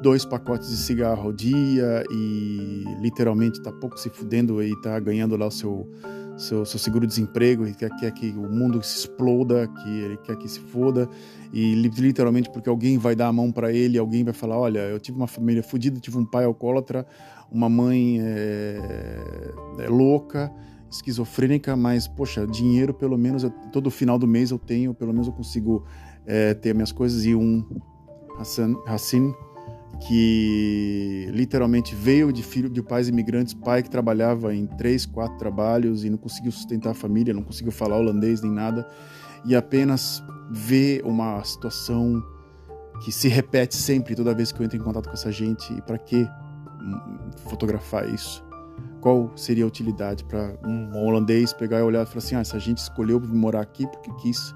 dois 0.03 0.25
pacotes 0.25 0.69
de 0.69 0.77
cigarro 0.77 1.23
ao 1.23 1.33
dia 1.33 2.05
e 2.11 2.85
literalmente 3.01 3.59
está 3.59 3.73
pouco 3.73 3.99
se 3.99 4.11
fudendo 4.11 4.63
e 4.63 4.73
está 4.73 4.99
ganhando 5.01 5.37
lá 5.37 5.47
o 5.47 5.51
seu, 5.51 5.91
seu, 6.37 6.65
seu 6.65 6.79
seguro-desemprego 6.79 7.67
e 7.67 7.75
quer, 7.75 7.91
quer 7.97 8.13
que 8.13 8.31
o 8.31 8.51
mundo 8.51 8.83
se 8.83 8.99
exploda, 8.99 9.67
que 9.67 9.89
ele 9.89 10.17
quer 10.19 10.37
que 10.37 10.49
se 10.49 10.61
foda. 10.61 11.09
E 11.53 11.75
literalmente 11.75 12.51
porque 12.51 12.69
alguém 12.69 12.99
vai 12.99 13.15
dar 13.15 13.29
a 13.29 13.33
mão 13.33 13.51
para 13.51 13.73
ele, 13.73 13.99
alguém 13.99 14.25
vai 14.25 14.35
falar, 14.35 14.59
olha, 14.59 14.81
eu 14.81 14.99
tive 14.99 15.17
uma 15.17 15.27
família 15.27 15.63
fodida, 15.63 16.01
tive 16.01 16.19
um 16.19 16.25
pai 16.25 16.45
alcoólatra, 16.45 17.07
uma 17.51 17.69
mãe 17.69 18.19
é, 18.21 19.53
é 19.79 19.89
louca, 19.89 20.53
esquizofrênica, 20.91 21.77
mas 21.77 22.07
poxa, 22.09 22.47
dinheiro 22.47 22.93
pelo 22.93 23.17
menos 23.17 23.43
eu, 23.43 23.51
todo 23.73 23.91
final 23.91 24.19
do 24.19 24.27
mês 24.27 24.51
eu 24.51 24.59
tenho, 24.59 24.95
pelo 24.95 25.13
menos 25.13 25.27
eu 25.27 25.33
consigo 25.33 25.85
é, 26.27 26.55
ter 26.55 26.75
minhas 26.75 26.93
coisas 26.93 27.25
e 27.25 27.35
um 27.35 27.65
Hassan, 28.39 28.75
Hassin 28.87 29.35
que 30.01 31.29
literalmente 31.33 31.95
veio 31.95 32.33
de 32.33 32.43
filho 32.43 32.69
de 32.69 32.83
pais 32.83 33.09
imigrantes, 33.09 33.55
pai 33.55 33.83
que 33.83 33.91
trabalhava 33.91 34.55
em 34.55 34.67
três, 34.67 35.07
quatro 35.07 35.39
trabalhos 35.39 36.05
e 36.05 36.11
não 36.11 36.19
conseguiu 36.19 36.51
sustentar 36.51 36.91
a 36.91 36.95
família, 36.95 37.33
não 37.33 37.43
conseguiu 37.43 37.73
falar 37.73 37.97
holandês 37.97 38.43
nem 38.43 38.51
nada, 38.51 38.89
e 39.45 39.55
apenas 39.55 40.23
vê 40.51 41.01
uma 41.05 41.43
situação 41.45 42.23
que 43.03 43.11
se 43.11 43.29
repete 43.29 43.75
sempre 43.75 44.15
toda 44.15 44.35
vez 44.35 44.53
que 44.53 44.61
eu 44.61 44.65
entro 44.65 44.77
em 44.77 44.81
contato 44.81 45.07
com 45.09 45.15
essa 45.15 45.33
gente. 45.33 45.73
E 45.73 45.81
para 45.83 45.99
que 45.99 46.29
fotografar 47.49 48.09
isso? 48.09 48.45
Qual 49.01 49.33
seria 49.37 49.65
a 49.65 49.67
utilidade 49.67 50.25
para 50.25 50.57
um 50.65 50.97
holandês 51.05 51.53
pegar 51.53 51.81
e 51.81 51.83
olhar 51.83 52.03
e 52.03 52.07
falar 52.07 52.19
assim: 52.19 52.37
ah, 52.37 52.41
essa 52.41 52.59
gente 52.59 52.79
escolheu 52.79 53.21
morar 53.21 53.61
aqui 53.61 53.87
porque 53.87 54.13
quis, 54.23 54.55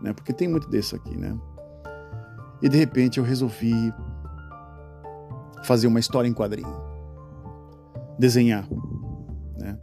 né? 0.00 0.12
Porque 0.12 0.32
tem 0.32 0.48
muito 0.48 0.68
desse 0.68 0.96
aqui, 0.96 1.16
né? 1.16 1.36
E 2.60 2.68
de 2.68 2.76
repente 2.76 3.18
eu 3.18 3.24
resolvi 3.24 3.92
fazer 5.66 5.88
uma 5.88 5.98
história 5.98 6.28
em 6.28 6.32
quadrinho, 6.32 6.72
desenhar. 8.18 8.66
Né? 9.58 9.78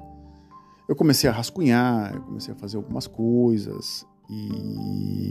Eu 0.87 0.95
comecei 0.95 1.29
a 1.29 1.33
rascunhar, 1.33 2.15
eu 2.15 2.21
comecei 2.21 2.53
a 2.53 2.57
fazer 2.57 2.77
algumas 2.77 3.05
coisas 3.05 4.07
e 4.29 5.29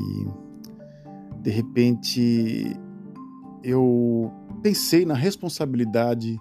de 1.40 1.50
repente 1.50 2.76
eu 3.64 4.30
pensei 4.62 5.06
na 5.06 5.14
responsabilidade 5.14 6.36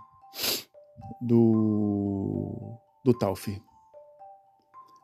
do 1.21 2.77
do 3.03 3.13
Tauf. 3.13 3.59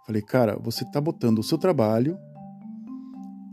Falei, 0.05 0.21
cara, 0.21 0.57
você 0.59 0.83
está 0.83 1.01
botando 1.01 1.39
o 1.39 1.43
seu 1.43 1.57
trabalho 1.57 2.17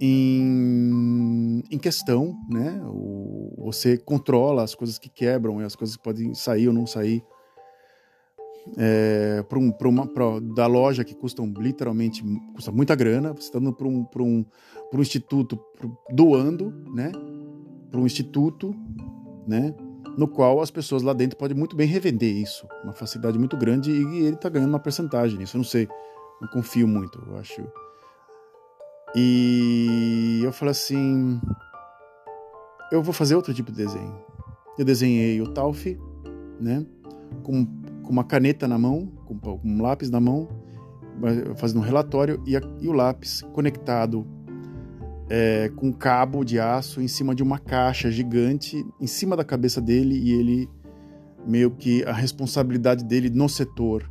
em, 0.00 1.62
em 1.70 1.78
questão, 1.78 2.38
né? 2.48 2.80
O, 2.86 3.33
você 3.64 3.96
controla 3.96 4.62
as 4.62 4.74
coisas 4.74 4.98
que 4.98 5.08
quebram 5.08 5.60
e 5.60 5.64
as 5.64 5.74
coisas 5.74 5.96
que 5.96 6.02
podem 6.02 6.34
sair 6.34 6.68
ou 6.68 6.74
não 6.74 6.86
sair. 6.86 7.24
É, 8.78 9.42
pra 9.42 9.58
um, 9.58 9.70
pra 9.70 9.88
uma, 9.88 10.06
pra, 10.06 10.40
da 10.40 10.66
loja 10.66 11.04
que 11.04 11.14
custam 11.14 11.52
literalmente 11.58 12.24
custa 12.54 12.72
muita 12.72 12.94
grana, 12.94 13.32
você 13.32 13.48
está 13.48 13.58
dando 13.58 13.74
para 13.74 13.86
um, 13.86 14.06
um, 14.16 14.44
um 14.92 15.00
instituto 15.00 15.58
doando, 16.10 16.72
né? 16.94 17.12
Para 17.90 18.00
um 18.00 18.06
instituto 18.06 18.74
né? 19.46 19.74
No 20.16 20.28
qual 20.28 20.60
as 20.60 20.70
pessoas 20.70 21.02
lá 21.02 21.12
dentro 21.12 21.36
podem 21.36 21.56
muito 21.56 21.74
bem 21.74 21.86
revender 21.86 22.32
isso, 22.32 22.66
uma 22.82 22.92
facilidade 22.92 23.38
muito 23.38 23.56
grande 23.56 23.90
e 23.90 24.18
ele 24.18 24.36
está 24.36 24.48
ganhando 24.48 24.70
uma 24.70 24.78
porcentagem 24.78 25.38
nisso. 25.38 25.56
Eu 25.56 25.58
não 25.58 25.64
sei, 25.64 25.88
não 26.40 26.48
confio 26.48 26.86
muito, 26.86 27.22
eu 27.26 27.36
acho. 27.36 27.66
E 29.16 30.40
eu 30.44 30.52
falei 30.52 30.72
assim, 30.72 31.40
eu 32.94 33.02
vou 33.02 33.12
fazer 33.12 33.34
outro 33.34 33.52
tipo 33.52 33.72
de 33.72 33.78
desenho. 33.78 34.14
Eu 34.78 34.84
desenhei 34.84 35.40
o 35.40 35.48
Tauf, 35.48 35.98
né? 36.60 36.84
Com, 37.42 37.66
com 37.66 38.10
uma 38.10 38.24
caneta 38.24 38.68
na 38.68 38.78
mão, 38.78 39.06
com, 39.24 39.38
com 39.38 39.60
um 39.64 39.82
lápis 39.82 40.10
na 40.10 40.20
mão, 40.20 40.48
fazendo 41.56 41.78
um 41.78 41.82
relatório 41.82 42.42
e, 42.46 42.56
a, 42.56 42.60
e 42.80 42.88
o 42.88 42.92
lápis 42.92 43.42
conectado 43.52 44.26
é, 45.28 45.70
com 45.74 45.88
um 45.88 45.92
cabo 45.92 46.44
de 46.44 46.60
aço 46.60 47.00
em 47.00 47.08
cima 47.08 47.34
de 47.34 47.42
uma 47.42 47.58
caixa 47.58 48.10
gigante 48.10 48.84
em 49.00 49.06
cima 49.06 49.36
da 49.36 49.44
cabeça 49.44 49.80
dele 49.80 50.18
e 50.18 50.32
ele 50.32 50.68
meio 51.46 51.70
que 51.70 52.04
a 52.04 52.12
responsabilidade 52.12 53.04
dele 53.04 53.30
no 53.30 53.48
setor 53.48 54.10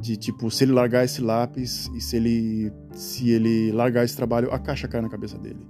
de 0.00 0.16
tipo 0.16 0.50
se 0.50 0.64
ele 0.64 0.72
largar 0.72 1.04
esse 1.04 1.20
lápis 1.20 1.90
e 1.94 2.00
se 2.00 2.16
ele 2.16 2.72
se 2.92 3.30
ele 3.30 3.70
largar 3.72 4.04
esse 4.04 4.16
trabalho 4.16 4.50
a 4.50 4.58
caixa 4.58 4.88
cai 4.88 5.00
na 5.00 5.08
cabeça 5.08 5.36
dele 5.36 5.60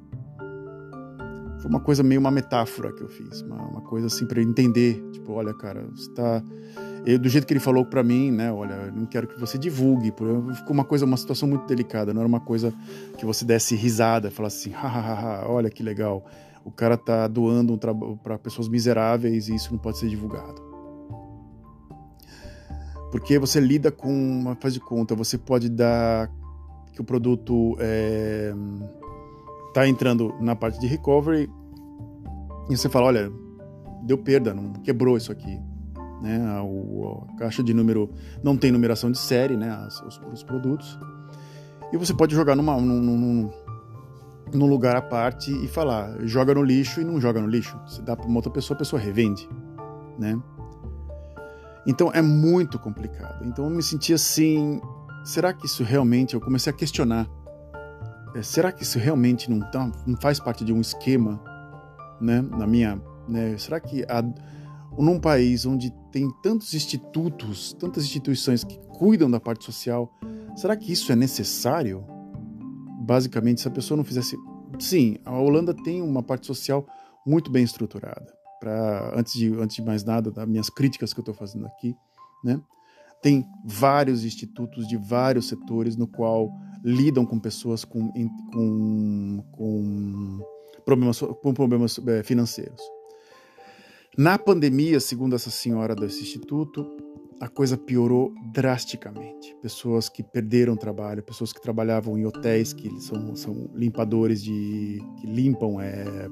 foi 1.60 1.70
uma 1.70 1.80
coisa 1.80 2.02
meio 2.02 2.20
uma 2.20 2.30
metáfora 2.30 2.92
que 2.92 3.02
eu 3.02 3.08
fiz 3.08 3.42
uma, 3.42 3.62
uma 3.62 3.80
coisa 3.82 4.06
assim 4.06 4.26
para 4.26 4.42
entender 4.42 5.02
tipo 5.12 5.32
olha 5.32 5.54
cara 5.54 5.86
você 5.94 6.10
tá 6.12 6.42
eu, 7.04 7.18
do 7.18 7.28
jeito 7.28 7.46
que 7.46 7.52
ele 7.52 7.60
falou 7.60 7.84
para 7.84 8.02
mim, 8.02 8.30
né? 8.30 8.52
Olha, 8.52 8.90
não 8.90 9.06
quero 9.06 9.26
que 9.26 9.38
você 9.38 9.56
divulgue. 9.56 10.12
Ficou 10.54 10.72
uma 10.72 10.84
coisa, 10.84 11.06
uma 11.06 11.16
situação 11.16 11.48
muito 11.48 11.66
delicada. 11.66 12.12
Não 12.12 12.20
era 12.20 12.28
uma 12.28 12.40
coisa 12.40 12.74
que 13.16 13.24
você 13.24 13.44
desse 13.44 13.74
risada, 13.74 14.30
falasse 14.30 14.68
assim, 14.68 14.76
hahaha, 14.76 15.48
olha 15.48 15.70
que 15.70 15.82
legal. 15.82 16.24
O 16.64 16.70
cara 16.70 16.96
tá 16.96 17.26
doando 17.26 17.72
um 17.72 18.16
para 18.16 18.38
pessoas 18.38 18.68
miseráveis 18.68 19.48
e 19.48 19.54
isso 19.54 19.72
não 19.72 19.78
pode 19.78 19.98
ser 19.98 20.08
divulgado. 20.08 20.60
Porque 23.10 23.38
você 23.38 23.58
lida 23.58 23.90
com 23.90 24.54
faz 24.60 24.74
de 24.74 24.80
conta, 24.80 25.14
você 25.14 25.38
pode 25.38 25.68
dar 25.68 26.30
que 26.92 27.00
o 27.00 27.04
produto 27.04 27.76
é, 27.80 28.52
tá 29.72 29.86
entrando 29.86 30.34
na 30.40 30.56
parte 30.56 30.78
de 30.80 30.86
recovery 30.86 31.50
e 32.68 32.76
você 32.76 32.88
fala, 32.88 33.06
olha, 33.06 33.32
deu 34.04 34.18
perda, 34.18 34.54
não 34.54 34.72
quebrou 34.74 35.16
isso 35.16 35.30
aqui 35.32 35.60
né? 36.20 36.38
A, 36.46 36.60
a, 36.60 37.38
caixa 37.38 37.62
de 37.62 37.72
número 37.72 38.10
não 38.42 38.56
tem 38.56 38.70
numeração 38.70 39.10
de 39.10 39.18
série, 39.18 39.56
né? 39.56 39.70
As, 39.70 40.00
os, 40.02 40.20
os, 40.32 40.42
produtos. 40.42 40.98
E 41.92 41.96
você 41.96 42.14
pode 42.14 42.34
jogar 42.34 42.54
numa, 42.54 42.76
num, 42.80 43.00
num, 43.00 43.50
num, 44.52 44.66
lugar 44.66 44.96
à 44.96 45.02
parte 45.02 45.50
e 45.64 45.66
falar, 45.66 46.16
joga 46.26 46.54
no 46.54 46.62
lixo 46.62 47.00
e 47.00 47.04
não 47.04 47.20
joga 47.20 47.40
no 47.40 47.48
lixo. 47.48 47.76
Você 47.86 48.02
dá 48.02 48.14
para 48.14 48.26
uma 48.26 48.36
outra 48.36 48.52
pessoa, 48.52 48.76
a 48.76 48.78
pessoa 48.78 49.00
revende, 49.00 49.48
né? 50.18 50.38
Então 51.86 52.10
é 52.12 52.22
muito 52.22 52.78
complicado. 52.78 53.44
Então 53.46 53.64
eu 53.64 53.70
me 53.70 53.82
senti 53.82 54.12
assim, 54.12 54.80
será 55.24 55.52
que 55.52 55.66
isso 55.66 55.82
realmente? 55.82 56.34
Eu 56.34 56.40
comecei 56.40 56.70
a 56.70 56.76
questionar. 56.76 57.26
É, 58.34 58.42
será 58.42 58.70
que 58.70 58.82
isso 58.82 58.98
realmente 58.98 59.50
não, 59.50 59.60
tá, 59.70 59.90
não 60.06 60.16
faz 60.16 60.38
parte 60.38 60.64
de 60.64 60.72
um 60.72 60.80
esquema, 60.80 61.42
né? 62.20 62.40
Na 62.40 62.66
minha, 62.66 63.00
né? 63.28 63.56
Será 63.58 63.80
que 63.80 64.04
a 64.04 64.22
num 64.98 65.20
país 65.20 65.64
onde 65.66 65.90
tem 66.10 66.30
tantos 66.42 66.74
institutos, 66.74 67.72
tantas 67.72 68.04
instituições 68.04 68.64
que 68.64 68.78
cuidam 68.88 69.30
da 69.30 69.40
parte 69.40 69.64
social, 69.64 70.12
será 70.56 70.76
que 70.76 70.92
isso 70.92 71.12
é 71.12 71.16
necessário? 71.16 72.04
Basicamente, 73.00 73.60
se 73.60 73.68
a 73.68 73.70
pessoa 73.70 73.96
não 73.96 74.04
fizesse. 74.04 74.36
Sim, 74.78 75.18
a 75.24 75.36
Holanda 75.38 75.74
tem 75.74 76.02
uma 76.02 76.22
parte 76.22 76.46
social 76.46 76.86
muito 77.26 77.50
bem 77.50 77.64
estruturada. 77.64 78.32
Para 78.58 79.12
antes 79.16 79.32
de 79.34 79.48
antes 79.54 79.76
de 79.76 79.82
mais 79.82 80.04
nada, 80.04 80.30
das 80.30 80.46
minhas 80.46 80.68
críticas 80.68 81.12
que 81.12 81.20
eu 81.20 81.22
estou 81.22 81.34
fazendo 81.34 81.66
aqui, 81.66 81.94
né? 82.44 82.60
Tem 83.22 83.46
vários 83.64 84.24
institutos 84.24 84.86
de 84.88 84.96
vários 84.96 85.48
setores 85.48 85.96
no 85.96 86.06
qual 86.06 86.50
lidam 86.84 87.24
com 87.26 87.38
pessoas 87.38 87.84
com, 87.84 88.10
com, 88.52 89.44
com 89.52 90.40
problemas, 90.84 91.20
com 91.20 91.54
problemas 91.54 92.00
eh, 92.06 92.22
financeiros. 92.22 92.80
Na 94.16 94.38
pandemia, 94.38 94.98
segundo 94.98 95.36
essa 95.36 95.50
senhora 95.50 95.94
desse 95.94 96.22
instituto, 96.22 96.84
a 97.40 97.48
coisa 97.48 97.76
piorou 97.78 98.34
drasticamente. 98.52 99.56
Pessoas 99.62 100.08
que 100.08 100.22
perderam 100.22 100.76
trabalho, 100.76 101.22
pessoas 101.22 101.52
que 101.52 101.60
trabalhavam 101.60 102.18
em 102.18 102.26
hotéis, 102.26 102.72
que 102.72 103.00
são, 103.00 103.34
são 103.34 103.70
limpadores 103.74 104.42
de 104.42 104.98
que 105.20 105.26
limpam 105.26 105.80
é, 105.80 106.28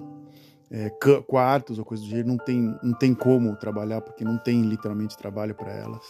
é, 0.70 0.90
quartos 1.26 1.78
ou 1.78 1.84
coisa 1.84 2.02
do 2.02 2.08
gênero, 2.10 2.28
não 2.28 2.36
tem, 2.36 2.76
não 2.82 2.92
tem 2.92 3.14
como 3.14 3.56
trabalhar 3.56 4.02
porque 4.02 4.22
não 4.22 4.36
tem 4.36 4.60
literalmente 4.62 5.16
trabalho 5.16 5.54
para 5.54 5.72
elas. 5.72 6.04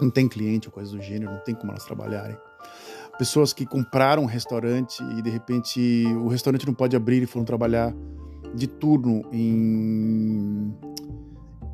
Não 0.00 0.10
tem 0.10 0.28
cliente 0.28 0.68
ou 0.68 0.72
coisa 0.72 0.92
do 0.92 1.02
gênero, 1.02 1.32
não 1.32 1.42
tem 1.42 1.54
como 1.54 1.72
elas 1.72 1.84
trabalharem. 1.84 2.36
Pessoas 3.18 3.52
que 3.52 3.66
compraram 3.66 4.22
um 4.22 4.26
restaurante 4.26 5.02
e 5.18 5.22
de 5.22 5.28
repente 5.28 6.06
o 6.24 6.28
restaurante 6.28 6.64
não 6.66 6.72
pode 6.72 6.94
abrir 6.94 7.22
e 7.22 7.26
foram 7.26 7.44
trabalhar 7.44 7.92
de 8.54 8.66
turno 8.66 9.22
em, 9.32 10.72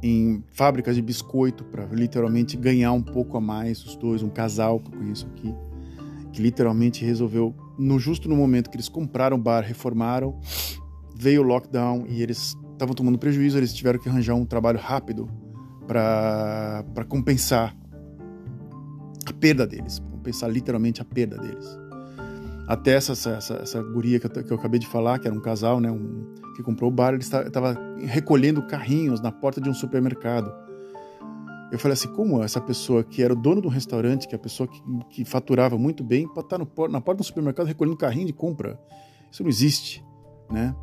em 0.03 0.43
fábricas 0.53 0.97
de 0.97 1.03
biscoito 1.03 1.63
para 1.65 1.85
literalmente 1.87 2.57
ganhar 2.57 2.93
um 2.93 3.03
pouco 3.03 3.37
a 3.37 3.41
mais, 3.41 3.85
os 3.85 3.95
dois, 3.97 4.23
um 4.23 4.31
casal 4.31 4.81
que 4.81 4.93
eu 4.93 4.99
conheço 4.99 5.27
aqui, 5.27 5.55
que 6.33 6.43
literalmente 6.43 7.05
resolveu, 7.05 7.55
no 7.79 7.99
justo 7.99 8.29
no 8.29 8.37
momento 8.37 8.71
que 8.71 8.77
eles 8.77 8.89
compraram 8.89 9.37
o 9.37 9.41
bar, 9.41 9.63
reformaram, 9.63 10.41
veio 11.15 11.43
o 11.43 11.45
lockdown 11.45 12.07
e 12.09 12.23
eles 12.23 12.57
estavam 12.73 12.95
tomando 12.95 13.19
prejuízo, 13.19 13.59
eles 13.59 13.73
tiveram 13.73 14.01
que 14.01 14.09
arranjar 14.09 14.35
um 14.35 14.45
trabalho 14.47 14.79
rápido 14.79 15.29
para 15.87 17.05
compensar 17.09 17.77
a 19.27 19.33
perda 19.33 19.67
deles, 19.67 20.03
compensar 20.25 20.51
literalmente 20.51 21.03
a 21.03 21.05
perda 21.05 21.37
deles. 21.37 21.79
Até 22.67 22.93
essa, 22.93 23.13
essa, 23.13 23.55
essa 23.57 23.83
guria 23.83 24.19
que 24.19 24.27
eu, 24.27 24.31
que 24.31 24.51
eu 24.51 24.57
acabei 24.57 24.81
de 24.81 24.87
falar, 24.87 25.19
que 25.19 25.29
era 25.29 25.37
um 25.37 25.41
casal, 25.41 25.79
né, 25.81 25.91
um, 25.91 26.33
que 26.57 26.63
comprou 26.63 26.91
o 26.91 26.95
bar, 26.95 27.13
ele 27.13 27.23
estava 27.23 27.79
recolhendo 27.99 28.67
carrinhos 28.67 29.21
na 29.21 29.31
porta 29.31 29.61
de 29.61 29.69
um 29.69 29.75
supermercado. 29.75 30.51
Eu 31.71 31.79
falei 31.79 31.93
assim, 31.93 32.09
como 32.09 32.43
essa 32.43 32.61
pessoa 32.61 33.05
que 33.05 33.23
era 33.23 33.35
o 33.35 33.37
dono 33.37 33.61
do 33.61 33.69
restaurante, 33.69 34.27
que 34.27 34.35
é 34.35 34.37
a 34.37 34.41
pessoa 34.41 34.67
que, 34.67 34.81
que 35.11 35.25
faturava 35.25 35.77
muito 35.77 36.03
bem, 36.03 36.27
pode 36.27 36.47
estar 36.47 36.59
no, 36.59 36.67
na 36.89 37.01
porta 37.01 37.19
do 37.19 37.25
supermercado 37.25 37.67
recolhendo 37.67 37.97
carrinho 37.97 38.27
de 38.27 38.33
compra? 38.33 38.81
Isso 39.31 39.43
não 39.43 39.51
existe, 39.51 40.03
né? 40.51 40.75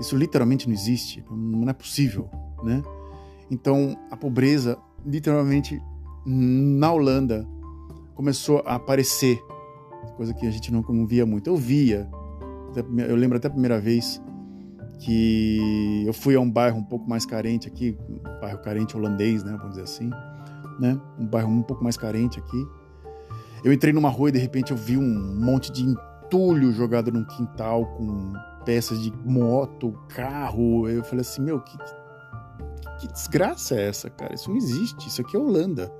Isso 0.00 0.16
literalmente 0.16 0.66
não 0.66 0.74
existe, 0.74 1.22
não 1.30 1.68
é 1.68 1.72
possível, 1.72 2.30
né? 2.62 2.82
Então, 3.50 3.98
a 4.10 4.16
pobreza, 4.16 4.78
literalmente, 5.04 5.82
na 6.24 6.92
Holanda, 6.92 7.46
começou 8.18 8.64
a 8.66 8.74
aparecer 8.74 9.40
coisa 10.16 10.34
que 10.34 10.44
a 10.44 10.50
gente 10.50 10.72
não, 10.72 10.82
não 10.82 11.06
via 11.06 11.24
muito. 11.24 11.48
Eu 11.48 11.56
via, 11.56 12.10
eu 13.08 13.14
lembro 13.14 13.38
até 13.38 13.46
a 13.46 13.50
primeira 13.50 13.78
vez 13.78 14.20
que 14.98 16.02
eu 16.04 16.12
fui 16.12 16.34
a 16.34 16.40
um 16.40 16.50
bairro 16.50 16.78
um 16.78 16.82
pouco 16.82 17.08
mais 17.08 17.24
carente 17.24 17.68
aqui, 17.68 17.96
um 18.08 18.18
bairro 18.40 18.58
carente 18.58 18.96
holandês, 18.96 19.44
né, 19.44 19.52
vamos 19.52 19.70
dizer 19.70 19.82
assim, 19.82 20.10
né, 20.80 21.00
um 21.16 21.24
bairro 21.24 21.48
um 21.48 21.62
pouco 21.62 21.84
mais 21.84 21.96
carente 21.96 22.40
aqui. 22.40 22.66
Eu 23.62 23.72
entrei 23.72 23.92
numa 23.92 24.08
rua 24.08 24.30
e 24.30 24.32
de 24.32 24.38
repente 24.40 24.72
eu 24.72 24.76
vi 24.76 24.96
um 24.96 25.36
monte 25.40 25.70
de 25.70 25.84
entulho 25.84 26.72
jogado 26.72 27.12
num 27.12 27.24
quintal 27.24 27.86
com 27.86 28.32
peças 28.64 29.00
de 29.00 29.12
moto, 29.24 29.96
carro. 30.08 30.88
Eu 30.88 31.04
falei 31.04 31.20
assim, 31.20 31.40
meu, 31.40 31.60
que, 31.60 31.78
que 32.98 33.12
desgraça 33.12 33.76
é 33.76 33.86
essa, 33.86 34.10
cara? 34.10 34.34
Isso 34.34 34.50
não 34.50 34.56
existe. 34.56 35.06
Isso 35.06 35.20
aqui 35.20 35.36
é 35.36 35.38
Holanda. 35.38 35.92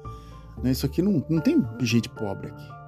Né? 0.62 0.70
Isso 0.70 0.86
aqui 0.86 1.02
não, 1.02 1.24
não 1.28 1.40
tem 1.40 1.64
gente 1.80 2.08
pobre 2.08 2.48
aqui 2.48 2.78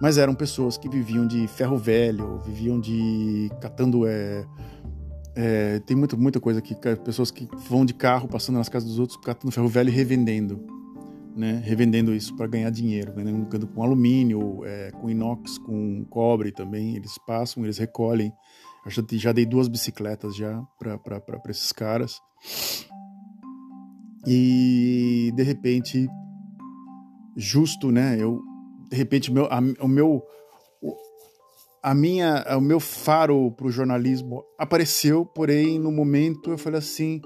mas 0.00 0.18
eram 0.18 0.34
pessoas 0.34 0.76
que 0.76 0.88
viviam 0.88 1.24
de 1.24 1.46
ferro 1.46 1.78
velho, 1.78 2.40
viviam 2.40 2.80
de 2.80 3.48
catando 3.60 4.04
é, 4.04 4.44
é, 5.34 5.78
tem 5.80 5.96
muita, 5.96 6.16
muita 6.16 6.40
coisa 6.40 6.58
aqui, 6.58 6.74
pessoas 7.04 7.30
que 7.30 7.48
vão 7.68 7.84
de 7.84 7.94
carro 7.94 8.28
passando 8.28 8.56
nas 8.56 8.68
casas 8.68 8.88
dos 8.88 8.98
outros, 8.98 9.18
catando 9.18 9.52
ferro 9.52 9.68
velho 9.68 9.88
e 9.88 9.92
revendendo, 9.92 10.60
né? 11.34 11.62
Revendendo 11.64 12.14
isso 12.14 12.36
para 12.36 12.46
ganhar 12.46 12.70
dinheiro, 12.70 13.12
vendendo 13.14 13.66
com 13.68 13.82
alumínio, 13.82 14.64
é, 14.64 14.90
com 14.90 15.08
inox, 15.08 15.56
com 15.58 16.04
cobre 16.10 16.52
também. 16.52 16.96
Eles 16.96 17.16
passam, 17.26 17.62
eles 17.64 17.78
recolhem. 17.78 18.32
Eu 18.84 18.90
já 19.12 19.32
dei 19.32 19.46
duas 19.46 19.68
bicicletas 19.68 20.36
já 20.36 20.60
para 20.78 21.50
esses 21.50 21.72
caras. 21.72 22.20
E 24.26 25.32
de 25.34 25.42
repente, 25.42 26.08
justo, 27.36 27.90
né? 27.90 28.16
Eu 28.18 28.40
de 28.90 28.96
repente 28.96 29.32
meu, 29.32 29.46
a, 29.46 29.58
o 29.80 29.88
meu 29.88 30.22
a 31.82 31.94
minha 31.94 32.44
o 32.56 32.60
meu 32.60 32.78
faro 32.78 33.50
para 33.52 33.66
o 33.66 33.70
jornalismo 33.70 34.44
apareceu, 34.58 35.24
porém 35.24 35.78
no 35.78 35.90
momento 35.90 36.50
eu 36.50 36.58
falei 36.58 36.78
assim, 36.78 37.20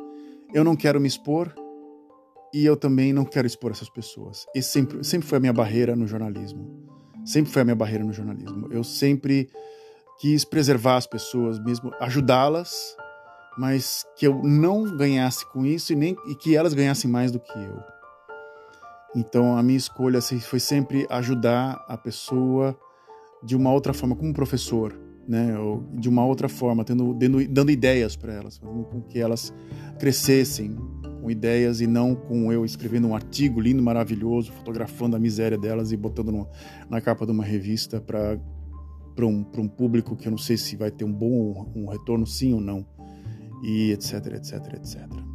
eu 0.54 0.62
não 0.62 0.76
quero 0.76 1.00
me 1.00 1.08
expor 1.08 1.54
e 2.54 2.64
eu 2.64 2.76
também 2.76 3.12
não 3.12 3.24
quero 3.24 3.46
expor 3.46 3.70
essas 3.70 3.88
pessoas. 3.88 4.46
E 4.54 4.62
sempre 4.62 5.02
sempre 5.04 5.28
foi 5.28 5.38
a 5.38 5.40
minha 5.40 5.52
barreira 5.52 5.96
no 5.96 6.06
jornalismo. 6.06 6.86
Sempre 7.24 7.50
foi 7.50 7.62
a 7.62 7.64
minha 7.64 7.74
barreira 7.74 8.04
no 8.04 8.12
jornalismo. 8.12 8.68
Eu 8.70 8.84
sempre 8.84 9.50
quis 10.18 10.44
preservar 10.44 10.96
as 10.96 11.06
pessoas, 11.06 11.58
mesmo 11.58 11.92
ajudá-las, 12.00 12.96
mas 13.58 14.04
que 14.16 14.26
eu 14.26 14.40
não 14.42 14.84
ganhasse 14.96 15.44
com 15.46 15.64
isso 15.64 15.92
e, 15.92 15.96
nem, 15.96 16.16
e 16.28 16.34
que 16.34 16.54
elas 16.56 16.74
ganhassem 16.74 17.10
mais 17.10 17.32
do 17.32 17.40
que 17.40 17.52
eu. 17.52 17.95
Então 19.14 19.56
a 19.56 19.62
minha 19.62 19.78
escolha 19.78 20.18
assim, 20.18 20.38
foi 20.38 20.60
sempre 20.60 21.06
ajudar 21.08 21.84
a 21.88 21.96
pessoa 21.96 22.78
de 23.42 23.56
uma 23.56 23.72
outra 23.72 23.92
forma, 23.92 24.16
como 24.16 24.32
professor, 24.32 24.98
né? 25.26 25.58
Ou 25.58 25.84
de 25.94 26.08
uma 26.08 26.24
outra 26.24 26.48
forma, 26.48 26.84
tendo, 26.84 27.14
dando, 27.14 27.46
dando 27.48 27.70
ideias 27.70 28.16
para 28.16 28.32
elas, 28.32 28.58
fazendo 28.58 28.84
com 28.84 29.00
que 29.02 29.18
elas 29.18 29.52
crescessem 29.98 30.76
com 31.20 31.30
ideias 31.30 31.80
e 31.80 31.86
não 31.86 32.14
com 32.14 32.52
eu 32.52 32.64
escrevendo 32.64 33.08
um 33.08 33.14
artigo 33.14 33.60
lindo, 33.60 33.82
maravilhoso, 33.82 34.52
fotografando 34.52 35.16
a 35.16 35.18
miséria 35.18 35.58
delas 35.58 35.92
e 35.92 35.96
botando 35.96 36.30
no, 36.30 36.48
na 36.88 37.00
capa 37.00 37.26
de 37.26 37.32
uma 37.32 37.44
revista 37.44 38.00
para 38.00 38.38
para 39.14 39.26
um, 39.26 39.46
um 39.56 39.66
público 39.66 40.14
que 40.14 40.28
eu 40.28 40.30
não 40.30 40.38
sei 40.38 40.58
se 40.58 40.76
vai 40.76 40.90
ter 40.90 41.04
um 41.04 41.12
bom 41.12 41.72
um 41.74 41.86
retorno 41.86 42.26
sim 42.26 42.52
ou 42.52 42.60
não 42.60 42.86
e 43.64 43.90
etc 43.92 44.26
etc 44.26 44.74
etc 44.74 45.25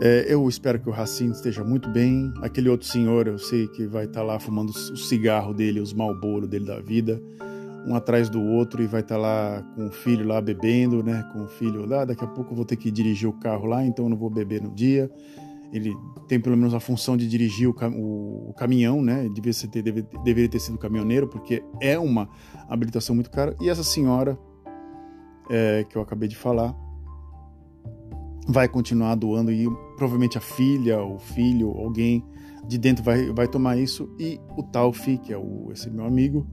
é, 0.00 0.26
eu 0.28 0.48
espero 0.48 0.80
que 0.80 0.88
o 0.88 0.92
Racine 0.92 1.32
esteja 1.32 1.62
muito 1.62 1.88
bem. 1.88 2.32
Aquele 2.42 2.68
outro 2.68 2.86
senhor, 2.86 3.28
eu 3.28 3.38
sei 3.38 3.68
que 3.68 3.86
vai 3.86 4.06
estar 4.06 4.20
tá 4.20 4.26
lá 4.26 4.40
fumando 4.40 4.70
o 4.70 4.96
cigarro 4.96 5.54
dele, 5.54 5.80
os 5.80 5.92
malboro 5.92 6.48
dele 6.48 6.64
da 6.64 6.80
vida, 6.80 7.22
um 7.86 7.94
atrás 7.94 8.28
do 8.28 8.42
outro, 8.42 8.82
e 8.82 8.86
vai 8.86 9.02
estar 9.02 9.14
tá 9.14 9.20
lá 9.20 9.62
com 9.74 9.86
o 9.86 9.90
filho 9.90 10.26
lá 10.26 10.40
bebendo, 10.40 11.02
né? 11.02 11.22
Com 11.32 11.44
o 11.44 11.46
filho 11.46 11.86
lá. 11.86 12.04
Daqui 12.04 12.24
a 12.24 12.26
pouco 12.26 12.52
eu 12.52 12.56
vou 12.56 12.64
ter 12.64 12.76
que 12.76 12.90
dirigir 12.90 13.28
o 13.28 13.32
carro 13.34 13.66
lá, 13.66 13.84
então 13.84 14.06
eu 14.06 14.08
não 14.08 14.16
vou 14.16 14.28
beber 14.28 14.60
no 14.60 14.74
dia. 14.74 15.08
Ele 15.72 15.92
tem 16.28 16.40
pelo 16.40 16.56
menos 16.56 16.74
a 16.74 16.80
função 16.80 17.16
de 17.16 17.28
dirigir 17.28 17.68
o, 17.68 17.74
o, 17.96 18.50
o 18.50 18.54
caminhão, 18.54 19.00
né? 19.00 19.28
Ter, 19.70 19.82
deve, 19.82 20.02
deveria 20.24 20.48
ter 20.48 20.58
sido 20.58 20.76
caminhoneiro, 20.76 21.28
porque 21.28 21.62
é 21.80 21.96
uma 21.98 22.28
habilitação 22.68 23.14
muito 23.14 23.30
cara. 23.30 23.56
E 23.60 23.68
essa 23.68 23.84
senhora, 23.84 24.36
é, 25.48 25.84
que 25.88 25.96
eu 25.96 26.02
acabei 26.02 26.28
de 26.28 26.36
falar, 26.36 26.74
vai 28.46 28.68
continuar 28.68 29.14
doando 29.14 29.50
e 29.50 29.66
provavelmente 29.96 30.38
a 30.38 30.40
filha, 30.40 31.02
o 31.02 31.18
filho, 31.18 31.70
alguém 31.70 32.24
de 32.66 32.78
dentro 32.78 33.04
vai, 33.04 33.30
vai 33.32 33.46
tomar 33.46 33.76
isso 33.76 34.08
e 34.18 34.40
o 34.56 34.62
Taufi, 34.62 35.18
que 35.18 35.32
é 35.32 35.38
o, 35.38 35.70
esse 35.72 35.90
meu 35.90 36.06
amigo, 36.06 36.46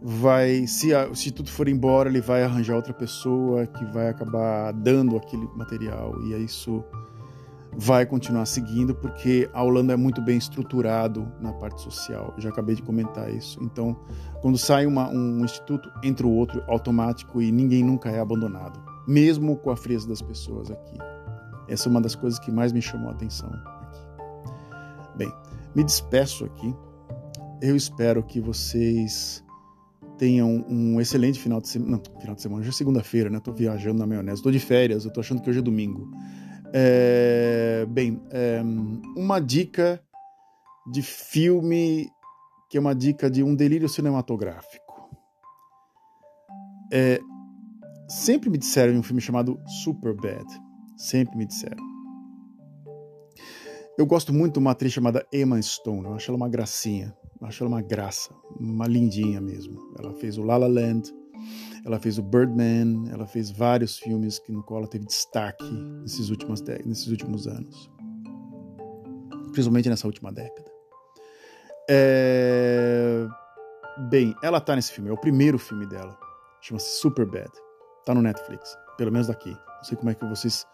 vai 0.00 0.66
se, 0.66 0.90
se 1.14 1.30
tudo 1.30 1.50
for 1.50 1.68
embora, 1.68 2.08
ele 2.08 2.20
vai 2.20 2.42
arranjar 2.42 2.76
outra 2.76 2.94
pessoa 2.94 3.66
que 3.66 3.84
vai 3.86 4.08
acabar 4.08 4.72
dando 4.72 5.16
aquele 5.16 5.48
material 5.56 6.14
e 6.24 6.34
é 6.34 6.38
isso 6.38 6.84
vai 7.78 8.06
continuar 8.06 8.46
seguindo 8.46 8.94
porque 8.94 9.50
a 9.52 9.62
Holanda 9.62 9.92
é 9.92 9.96
muito 9.96 10.22
bem 10.22 10.38
estruturado 10.38 11.30
na 11.42 11.52
parte 11.52 11.82
social. 11.82 12.32
Eu 12.36 12.42
já 12.42 12.48
acabei 12.48 12.74
de 12.74 12.82
comentar 12.82 13.30
isso. 13.30 13.58
Então, 13.62 13.94
quando 14.40 14.56
sai 14.56 14.86
uma, 14.86 15.10
um 15.10 15.44
instituto, 15.44 15.90
entra 16.02 16.26
o 16.26 16.32
outro 16.32 16.62
automático 16.68 17.42
e 17.42 17.52
ninguém 17.52 17.84
nunca 17.84 18.08
é 18.08 18.18
abandonado 18.18 18.96
mesmo 19.06 19.56
com 19.56 19.70
a 19.70 19.76
frieza 19.76 20.08
das 20.08 20.20
pessoas 20.20 20.70
aqui. 20.70 20.98
Essa 21.68 21.88
é 21.88 21.90
uma 21.90 22.00
das 22.00 22.14
coisas 22.14 22.38
que 22.38 22.50
mais 22.50 22.72
me 22.72 22.80
chamou 22.80 23.08
a 23.08 23.12
atenção 23.12 23.48
aqui. 23.48 24.00
Bem, 25.16 25.32
me 25.74 25.82
despeço 25.82 26.44
aqui. 26.44 26.74
Eu 27.60 27.74
espero 27.74 28.22
que 28.22 28.40
vocês 28.40 29.44
tenham 30.18 30.64
um 30.68 31.00
excelente 31.00 31.38
final 31.38 31.60
de 31.60 31.68
semana. 31.68 31.92
Não, 31.92 32.20
final 32.20 32.34
de 32.34 32.42
semana, 32.42 32.62
já 32.62 32.70
é 32.70 32.72
segunda-feira, 32.72 33.30
né? 33.30 33.40
Tô 33.40 33.52
viajando 33.52 33.98
na 33.98 34.06
maionese. 34.06 34.42
Tô 34.42 34.50
de 34.50 34.60
férias, 34.60 35.04
eu 35.04 35.12
tô 35.12 35.20
achando 35.20 35.42
que 35.42 35.50
hoje 35.50 35.58
é 35.58 35.62
domingo. 35.62 36.10
É... 36.72 37.86
Bem, 37.88 38.20
é... 38.30 38.62
uma 39.16 39.40
dica 39.40 40.00
de 40.90 41.02
filme 41.02 42.08
que 42.68 42.76
é 42.76 42.80
uma 42.80 42.94
dica 42.94 43.30
de 43.30 43.42
um 43.42 43.54
delírio 43.54 43.88
cinematográfico. 43.88 44.86
É, 46.92 47.20
sempre 48.08 48.50
me 48.50 48.58
disseram 48.58 48.92
em 48.92 48.98
um 48.98 49.02
filme 49.02 49.20
chamado 49.20 49.60
Superbad. 49.82 50.44
Sempre 50.96 51.36
me 51.36 51.46
disseram. 51.46 51.84
Eu 53.98 54.06
gosto 54.06 54.32
muito 54.32 54.54
de 54.54 54.58
uma 54.58 54.72
atriz 54.72 54.92
chamada 54.92 55.26
Emma 55.32 55.60
Stone. 55.60 56.04
Eu 56.04 56.14
acho 56.14 56.30
ela 56.30 56.36
uma 56.36 56.48
gracinha. 56.48 57.16
Eu 57.40 57.46
acho 57.46 57.62
ela 57.62 57.68
uma 57.68 57.82
graça. 57.82 58.34
Uma 58.58 58.86
lindinha 58.86 59.40
mesmo. 59.40 59.78
Ela 59.98 60.12
fez 60.14 60.36
o 60.36 60.42
La 60.42 60.56
La 60.56 60.66
Land. 60.66 61.14
Ela 61.84 61.98
fez 61.98 62.18
o 62.18 62.22
Birdman. 62.22 63.08
Ela 63.10 63.26
fez 63.26 63.50
vários 63.50 63.98
filmes 63.98 64.38
que 64.38 64.52
no 64.52 64.62
qual 64.62 64.80
ela 64.80 64.88
teve 64.88 65.06
destaque 65.06 65.64
nesses 66.02 66.28
últimos, 66.28 66.60
nesses 66.84 67.06
últimos 67.08 67.46
anos. 67.46 67.90
Principalmente 69.52 69.88
nessa 69.88 70.06
última 70.06 70.30
década. 70.30 70.70
É... 71.88 73.26
Bem, 74.10 74.34
ela 74.42 74.60
tá 74.60 74.76
nesse 74.76 74.92
filme. 74.92 75.08
É 75.08 75.12
o 75.12 75.18
primeiro 75.18 75.58
filme 75.58 75.86
dela. 75.86 76.18
Chama-se 76.60 77.00
Superbad. 77.00 77.50
Tá 78.04 78.14
no 78.14 78.20
Netflix, 78.20 78.76
pelo 78.98 79.10
menos 79.10 79.26
daqui. 79.26 79.50
Não 79.50 79.84
sei 79.84 79.96
como 79.96 80.10
é 80.10 80.14
que 80.14 80.24
vocês 80.26 80.66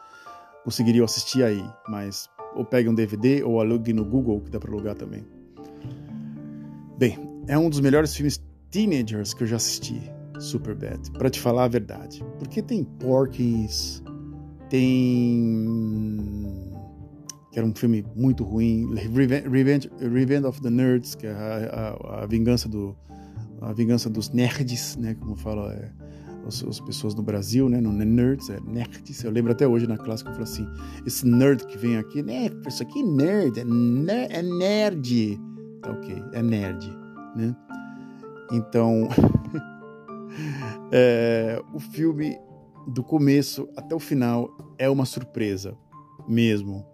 conseguiriam 0.65 1.05
assistir 1.05 1.43
aí, 1.43 1.65
mas 1.89 2.29
ou 2.55 2.65
pegue 2.65 2.89
um 2.89 2.95
DVD 2.95 3.43
ou 3.43 3.61
alugue 3.61 3.93
no 3.93 4.05
Google, 4.05 4.41
que 4.41 4.51
dá 4.51 4.61
para 4.61 4.71
alugar 4.71 4.95
também. 4.95 5.25
Bem, 6.99 7.19
é 7.49 7.59
um 7.59 7.69
dos 7.69 7.81
melhores 7.81 8.15
filmes 8.15 8.43
teenagers 8.71 9.35
que 9.35 9.43
eu 9.43 9.47
já 9.47 9.57
assisti, 9.57 10.01
Superbad, 10.39 11.11
para 11.13 11.31
te 11.31 11.41
falar 11.41 11.65
a 11.65 11.69
verdade. 11.69 12.25
Porque 12.39 12.63
tem 12.63 12.85
Porkins, 12.85 14.03
tem 14.69 15.93
que 17.51 17.59
era 17.59 17.67
um 17.67 17.75
filme 17.75 18.03
muito 18.17 18.45
ruim, 18.45 18.95
Revenge, 18.95 19.91
Revenge 20.01 20.47
of 20.47 20.63
the 20.63 20.71
Nerds, 20.71 21.15
que 21.15 21.27
é 21.27 21.33
a, 21.33 21.97
a, 22.03 22.23
a 22.23 22.27
vingança 22.27 22.67
do 22.67 22.97
a 23.63 23.73
vingança 23.73 24.11
dos 24.11 24.31
nerds, 24.31 24.97
né, 24.97 25.15
como 25.15 25.37
fala, 25.37 25.73
é, 25.73 25.91
as, 26.47 26.63
as, 26.65 26.81
pessoas 26.81 27.15
no 27.15 27.23
Brasil, 27.23 27.69
né? 27.69 27.81
Não 27.81 27.93
é 28.01 28.05
nerds, 28.05 28.51
é 28.51 28.59
nerds. 28.61 29.23
Eu 29.23 29.31
lembro 29.31 29.53
até 29.53 29.67
hoje 29.67 29.87
na 29.87 29.97
classe 29.97 30.23
que 30.23 30.31
eu 30.31 30.35
falo 30.35 30.45
assim: 30.45 30.67
esse 31.07 31.27
nerd 31.27 31.67
que 31.67 31.79
vem 31.79 31.97
aqui, 31.97 32.23
né? 32.23 32.51
Isso 32.67 32.83
aqui 32.83 33.01
é 33.01 33.03
nerd, 33.03 33.59
é, 33.59 34.39
é 34.39 34.43
nerd. 34.43 35.41
Tá 35.83 35.91
ok, 35.91 36.25
é 36.33 36.43
nerd, 36.43 36.89
né? 37.37 37.55
Então, 38.53 39.09
é, 40.93 41.61
o 41.73 41.81
filme 41.81 42.39
do 42.87 43.03
começo 43.03 43.69
até 43.77 43.95
o 43.95 44.01
final 44.01 44.51
é 44.79 44.89
uma 44.89 45.05
surpresa 45.05 45.77
mesmo. 46.29 46.85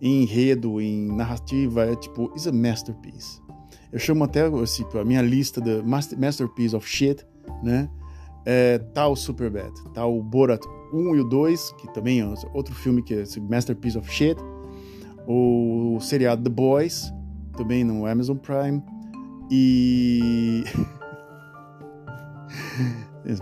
Em 0.00 0.22
enredo, 0.22 0.80
em 0.80 1.06
narrativa, 1.06 1.84
é 1.84 1.94
tipo, 1.96 2.32
is 2.36 2.46
a 2.46 2.52
masterpiece. 2.52 3.40
Eu 3.92 3.98
chamo 3.98 4.24
até 4.24 4.44
assim, 4.46 4.84
a 5.00 5.04
minha 5.04 5.22
lista 5.22 5.60
de 5.60 5.82
masterpiece 6.16 6.74
of 6.74 6.86
shit, 6.88 7.24
né? 7.62 7.88
É, 8.44 8.78
tá 8.78 9.06
o 9.06 9.16
Superbad, 9.16 9.72
tá 9.92 10.04
o 10.06 10.22
Borat 10.22 10.64
1 10.92 11.16
e 11.16 11.20
o 11.20 11.24
2, 11.24 11.72
que 11.78 11.92
também 11.94 12.20
é 12.20 12.34
outro 12.52 12.74
filme 12.74 13.02
que 13.02 13.14
é 13.14 13.22
esse 13.22 13.40
Masterpiece 13.40 13.98
of 13.98 14.10
Shit, 14.10 14.36
o 15.26 15.98
seriado 16.00 16.42
The 16.42 16.50
Boys, 16.50 17.12
também 17.56 17.84
no 17.84 18.06
Amazon 18.06 18.36
Prime, 18.36 18.82
e... 19.50 20.64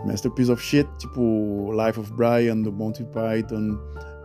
Masterpiece 0.06 0.50
of 0.50 0.62
Shit, 0.62 0.88
tipo 0.98 1.72
Life 1.72 1.98
of 1.98 2.12
Brian, 2.12 2.62
do 2.62 2.72
Monty 2.72 3.04
Python, 3.04 3.76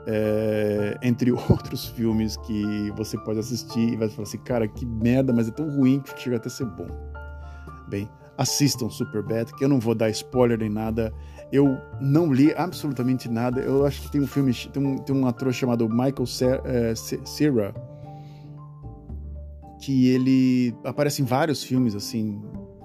é, 0.05 0.97
entre 1.01 1.31
outros 1.49 1.85
filmes 1.87 2.37
que 2.37 2.91
você 2.95 3.17
pode 3.17 3.39
assistir 3.39 3.93
e 3.93 3.95
vai 3.95 4.07
falar 4.09 4.23
assim, 4.23 4.37
cara, 4.37 4.67
que 4.67 4.85
merda, 4.85 5.33
mas 5.33 5.47
é 5.47 5.51
tão 5.51 5.69
ruim 5.69 5.99
que 5.99 6.19
chega 6.19 6.37
até 6.37 6.47
a 6.47 6.51
ser 6.51 6.65
bom. 6.65 6.87
Bem, 7.89 8.07
assistam 8.37 8.89
Superbad, 8.89 9.51
que 9.53 9.63
eu 9.63 9.69
não 9.69 9.79
vou 9.79 9.95
dar 9.95 10.09
spoiler 10.09 10.59
nem 10.59 10.69
nada. 10.69 11.13
Eu 11.51 11.77
não 11.99 12.31
li 12.31 12.53
absolutamente 12.53 13.29
nada. 13.29 13.61
Eu 13.61 13.85
acho 13.85 14.01
que 14.03 14.11
tem 14.11 14.21
um 14.21 14.27
filme, 14.27 14.53
tem 14.53 14.85
um, 14.85 14.97
tem 14.97 15.15
um 15.15 15.25
ator 15.25 15.51
chamado 15.53 15.89
Michael 15.89 16.25
Cera, 16.25 17.73
que 19.81 20.09
ele 20.09 20.75
aparece 20.83 21.21
em 21.21 21.25
vários 21.25 21.63
filmes, 21.63 21.95
assim. 21.95 22.41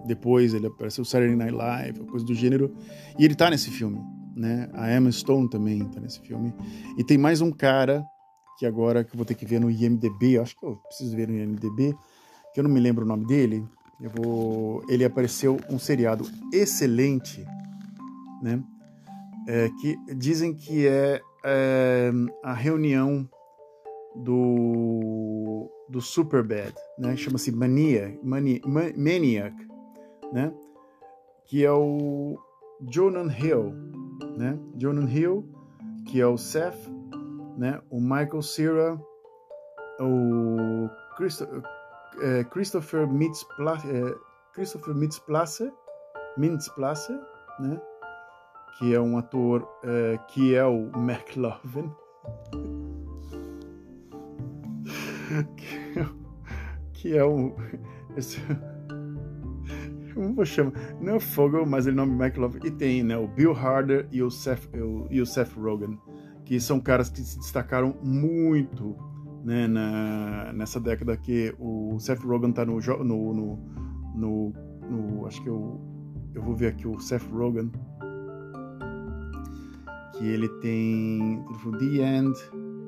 Depois 0.07 0.55
ele 0.55 0.67
apareceu 0.67 1.05
Saturday 1.05 1.37
Night 1.37 1.55
Live, 1.55 2.01
coisa 2.07 2.25
do 2.25 2.35
gênero. 2.35 2.75
E 3.19 3.25
ele 3.25 3.35
tá 3.35 3.51
nesse 3.51 3.71
filme, 3.71 4.01
né? 4.35 4.69
A 4.73 4.95
Emma 4.95 5.11
Stone 5.11 5.49
também 5.49 5.85
tá 5.91 6.01
nesse 6.01 6.21
filme. 6.21 6.53
E 6.99 7.05
tem 7.05 7.19
mais 7.19 7.41
um 7.41 7.51
cara 7.51 8.05
que 8.59 8.67
agora 8.67 9.03
que 9.03 9.15
eu 9.15 9.17
vou 9.17 9.25
ter 9.25 9.35
que 9.35 9.47
ver 9.47 9.61
no 9.61 9.71
IMDB, 9.71 10.39
acho 10.39 10.57
que 10.57 10.65
eu 10.65 10.77
preciso 10.77 11.17
ver 11.17 11.29
no 11.29 11.35
IMDB, 11.35 11.95
que 12.53 12.61
eu 12.61 12.65
não 12.65 12.71
me 12.71 12.81
lembro 12.81 13.05
o 13.05 13.09
nome 13.09 13.27
dele, 13.27 13.65
eu 14.03 14.11
vou, 14.11 14.85
ele 14.89 15.05
apareceu 15.05 15.59
um 15.71 15.79
seriado 15.79 16.25
excelente, 16.53 17.47
né? 18.43 18.63
É, 19.49 19.69
que 19.81 20.15
dizem 20.17 20.55
que 20.55 20.87
é, 20.87 21.21
é, 21.45 22.11
a 22.43 22.53
reunião 22.53 23.29
do 24.15 25.71
do 25.89 26.01
Superbad, 26.01 26.75
né? 26.99 27.15
Chama-se 27.17 27.53
Mania, 27.53 28.19
Mania, 28.23 28.61
Maniac, 28.97 29.55
né? 30.33 30.53
Que 31.45 31.65
é 31.65 31.71
o 31.71 32.39
Jonan 32.91 33.31
Hill, 33.31 33.75
né? 34.39 34.59
Jonan 34.79 35.09
Hill, 35.09 35.47
que 36.09 36.21
é 36.21 36.27
o 36.27 36.39
Seth, 36.39 36.89
né? 37.59 37.79
O 37.91 38.01
Michael 38.01 38.43
Cera, 38.43 39.01
o 40.01 40.89
Christo 41.17 41.47
é, 42.21 42.45
Christopher 42.45 43.07
Mintz-Plasse, 43.07 43.89
é, 43.89 44.15
Christopher 44.53 44.95
Mintz-Plasse, 44.95 45.73
Mintz-Plasse, 46.37 47.13
né? 47.61 47.81
que 48.79 48.95
é 48.95 49.01
um 49.01 49.19
ator 49.19 49.69
é, 49.85 50.19
que 50.29 50.55
é 50.55 50.65
o 50.65 50.91
McLovin. 50.97 51.91
que 56.93 57.15
é, 57.15 57.19
é 57.19 57.25
o. 57.25 57.55
Esse, 58.17 58.41
como 60.15 60.35
vou 60.35 60.45
chamar? 60.45 60.73
Não 61.01 61.17
é 61.17 61.21
Fogel, 61.21 61.67
mas 61.67 61.87
ele 61.87 61.97
é 61.97 62.05
nome 62.05 62.23
McLovin. 62.23 62.61
E 62.65 62.71
tem 62.71 63.03
né, 63.03 63.17
o 63.17 63.27
Bill 63.27 63.53
Harder 63.53 64.07
e 64.11 64.23
o, 64.23 64.31
Seth, 64.31 64.69
o, 64.75 65.07
e 65.11 65.21
o 65.21 65.27
Seth 65.27 65.53
Rogen, 65.55 65.99
que 66.45 66.61
são 66.61 66.81
caras 66.81 67.09
que 67.09 67.21
se 67.21 67.39
destacaram 67.39 67.97
muito 68.03 68.97
né, 69.45 69.67
na, 69.67 70.53
nessa 70.53 70.81
década 70.81 71.17
que 71.17 71.55
o 71.59 71.99
Seth 71.99 72.21
Rogen 72.21 72.53
tá 72.53 72.65
no, 72.65 72.79
no, 72.79 73.35
no, 73.35 73.59
no, 74.15 74.53
no 74.89 75.27
acho 75.27 75.43
que 75.43 75.49
eu, 75.49 75.81
eu 76.35 76.43
vou 76.43 76.55
ver 76.55 76.69
aqui 76.69 76.87
o 76.87 76.99
Seth 77.01 77.25
Rogen. 77.31 77.71
Que 80.15 80.27
ele 80.27 80.49
tem 80.61 81.45
The 81.79 82.19
End 82.19 82.39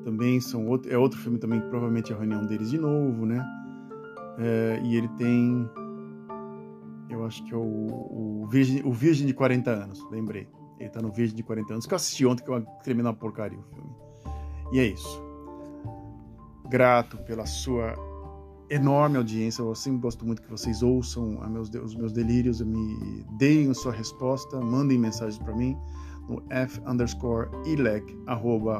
também 0.03 0.39
são 0.39 0.67
outro, 0.67 0.91
é 0.91 0.97
outro 0.97 1.19
filme 1.19 1.39
também 1.39 1.59
que 1.59 1.67
provavelmente 1.67 2.13
é 2.13 2.15
a 2.15 2.19
reunião 2.19 2.45
deles 2.45 2.69
de 2.69 2.77
novo 2.77 3.25
né? 3.25 3.43
É, 4.37 4.79
e 4.83 4.95
ele 4.95 5.07
tem 5.17 5.67
eu 7.09 7.25
acho 7.25 7.43
que 7.43 7.53
é 7.53 7.57
o, 7.57 7.61
o, 7.61 8.47
Virgem, 8.47 8.83
o 8.85 8.91
Virgem 8.91 9.25
de 9.25 9.33
40 9.33 9.71
anos 9.71 10.05
lembrei. 10.11 10.47
Ele 10.79 10.89
tá 10.89 11.01
no 11.01 11.11
Virgem 11.11 11.35
de 11.35 11.43
40 11.43 11.73
anos 11.73 11.85
que 11.85 11.93
eu 11.93 11.95
assisti 11.95 12.25
ontem 12.25 12.43
que 12.43 12.51
eu 12.51 12.61
terminei 12.83 13.11
na 13.11 13.13
porcaria 13.13 13.57
o 13.57 13.63
filme. 13.63 13.89
E 14.71 14.79
é 14.79 14.85
isso 14.85 15.24
grato 16.69 17.17
pela 17.19 17.45
sua 17.45 17.93
enorme 18.69 19.17
audiência. 19.17 19.61
Eu 19.61 19.75
sempre 19.75 20.01
gosto 20.01 20.25
muito 20.25 20.41
que 20.41 20.49
vocês 20.49 20.81
ouçam 20.81 21.39
meus, 21.49 21.69
os 21.69 21.95
meus 21.95 22.11
delírios, 22.11 22.61
me 22.61 23.23
deem 23.37 23.73
sua 23.73 23.91
resposta, 23.91 24.59
mandem 24.59 24.97
mensagens 24.97 25.37
para 25.37 25.55
mim 25.55 25.77
no 26.27 26.43
f 26.49 26.81
underscore 26.87 27.49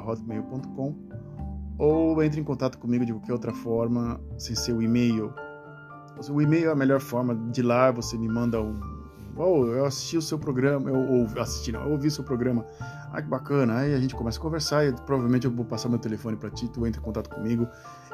hotmail.com 0.06 0.96
ou 1.78 2.24
entre 2.24 2.40
em 2.40 2.44
contato 2.44 2.78
comigo 2.78 3.06
de 3.06 3.14
qualquer 3.14 3.34
outra 3.34 3.54
forma, 3.54 4.20
sem 4.38 4.56
ser 4.56 4.74
o 4.74 4.82
e-mail. 4.82 5.34
O 6.30 6.42
e-mail 6.42 6.70
é 6.70 6.72
a 6.72 6.76
melhor 6.76 7.02
forma. 7.02 7.36
De 7.52 7.62
lá 7.62 7.92
você 7.92 8.18
me 8.18 8.28
manda 8.28 8.62
um. 8.62 8.80
Oh, 9.36 9.66
eu 9.66 9.86
assisti 9.86 10.18
o 10.18 10.22
seu 10.22 10.40
programa, 10.40 10.90
eu 10.90 10.96
ou 10.96 11.28
assisti, 11.42 11.72
não, 11.72 11.84
eu 11.84 11.92
ouvi 11.92 12.08
o 12.08 12.12
seu 12.12 12.24
programa 12.24 12.66
ah, 13.12 13.22
que 13.22 13.28
bacana. 13.28 13.80
Aí 13.80 13.94
a 13.94 14.00
gente 14.00 14.16
começa 14.16 14.40
a 14.40 14.42
conversar 14.42 14.86
e 14.86 14.94
provavelmente 14.94 15.46
eu 15.46 15.52
vou 15.52 15.66
passar 15.66 15.90
meu 15.90 16.00
telefone 16.00 16.38
para 16.38 16.50
ti, 16.50 16.68
tu 16.70 16.86
entra 16.86 17.02
em 17.02 17.04
contato 17.04 17.30
comigo. 17.30 17.68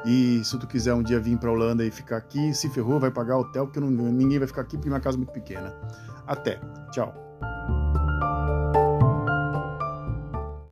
E 0.04 0.42
se 0.44 0.58
tu 0.58 0.66
quiser 0.66 0.94
um 0.94 1.02
dia 1.02 1.20
vir 1.20 1.38
para 1.38 1.50
Holanda 1.50 1.84
e 1.84 1.90
ficar 1.90 2.16
aqui, 2.16 2.52
se 2.52 2.68
ferrou, 2.68 2.98
vai 2.98 3.10
pagar 3.10 3.38
hotel, 3.38 3.66
porque 3.66 3.80
não, 3.80 3.90
ninguém 3.90 4.38
vai 4.38 4.48
ficar 4.48 4.62
aqui 4.62 4.76
porque 4.76 4.88
minha 4.88 5.00
casa 5.00 5.16
é 5.16 5.18
muito 5.18 5.32
pequena. 5.32 5.74
Até. 6.26 6.60
Tchau. 6.90 7.31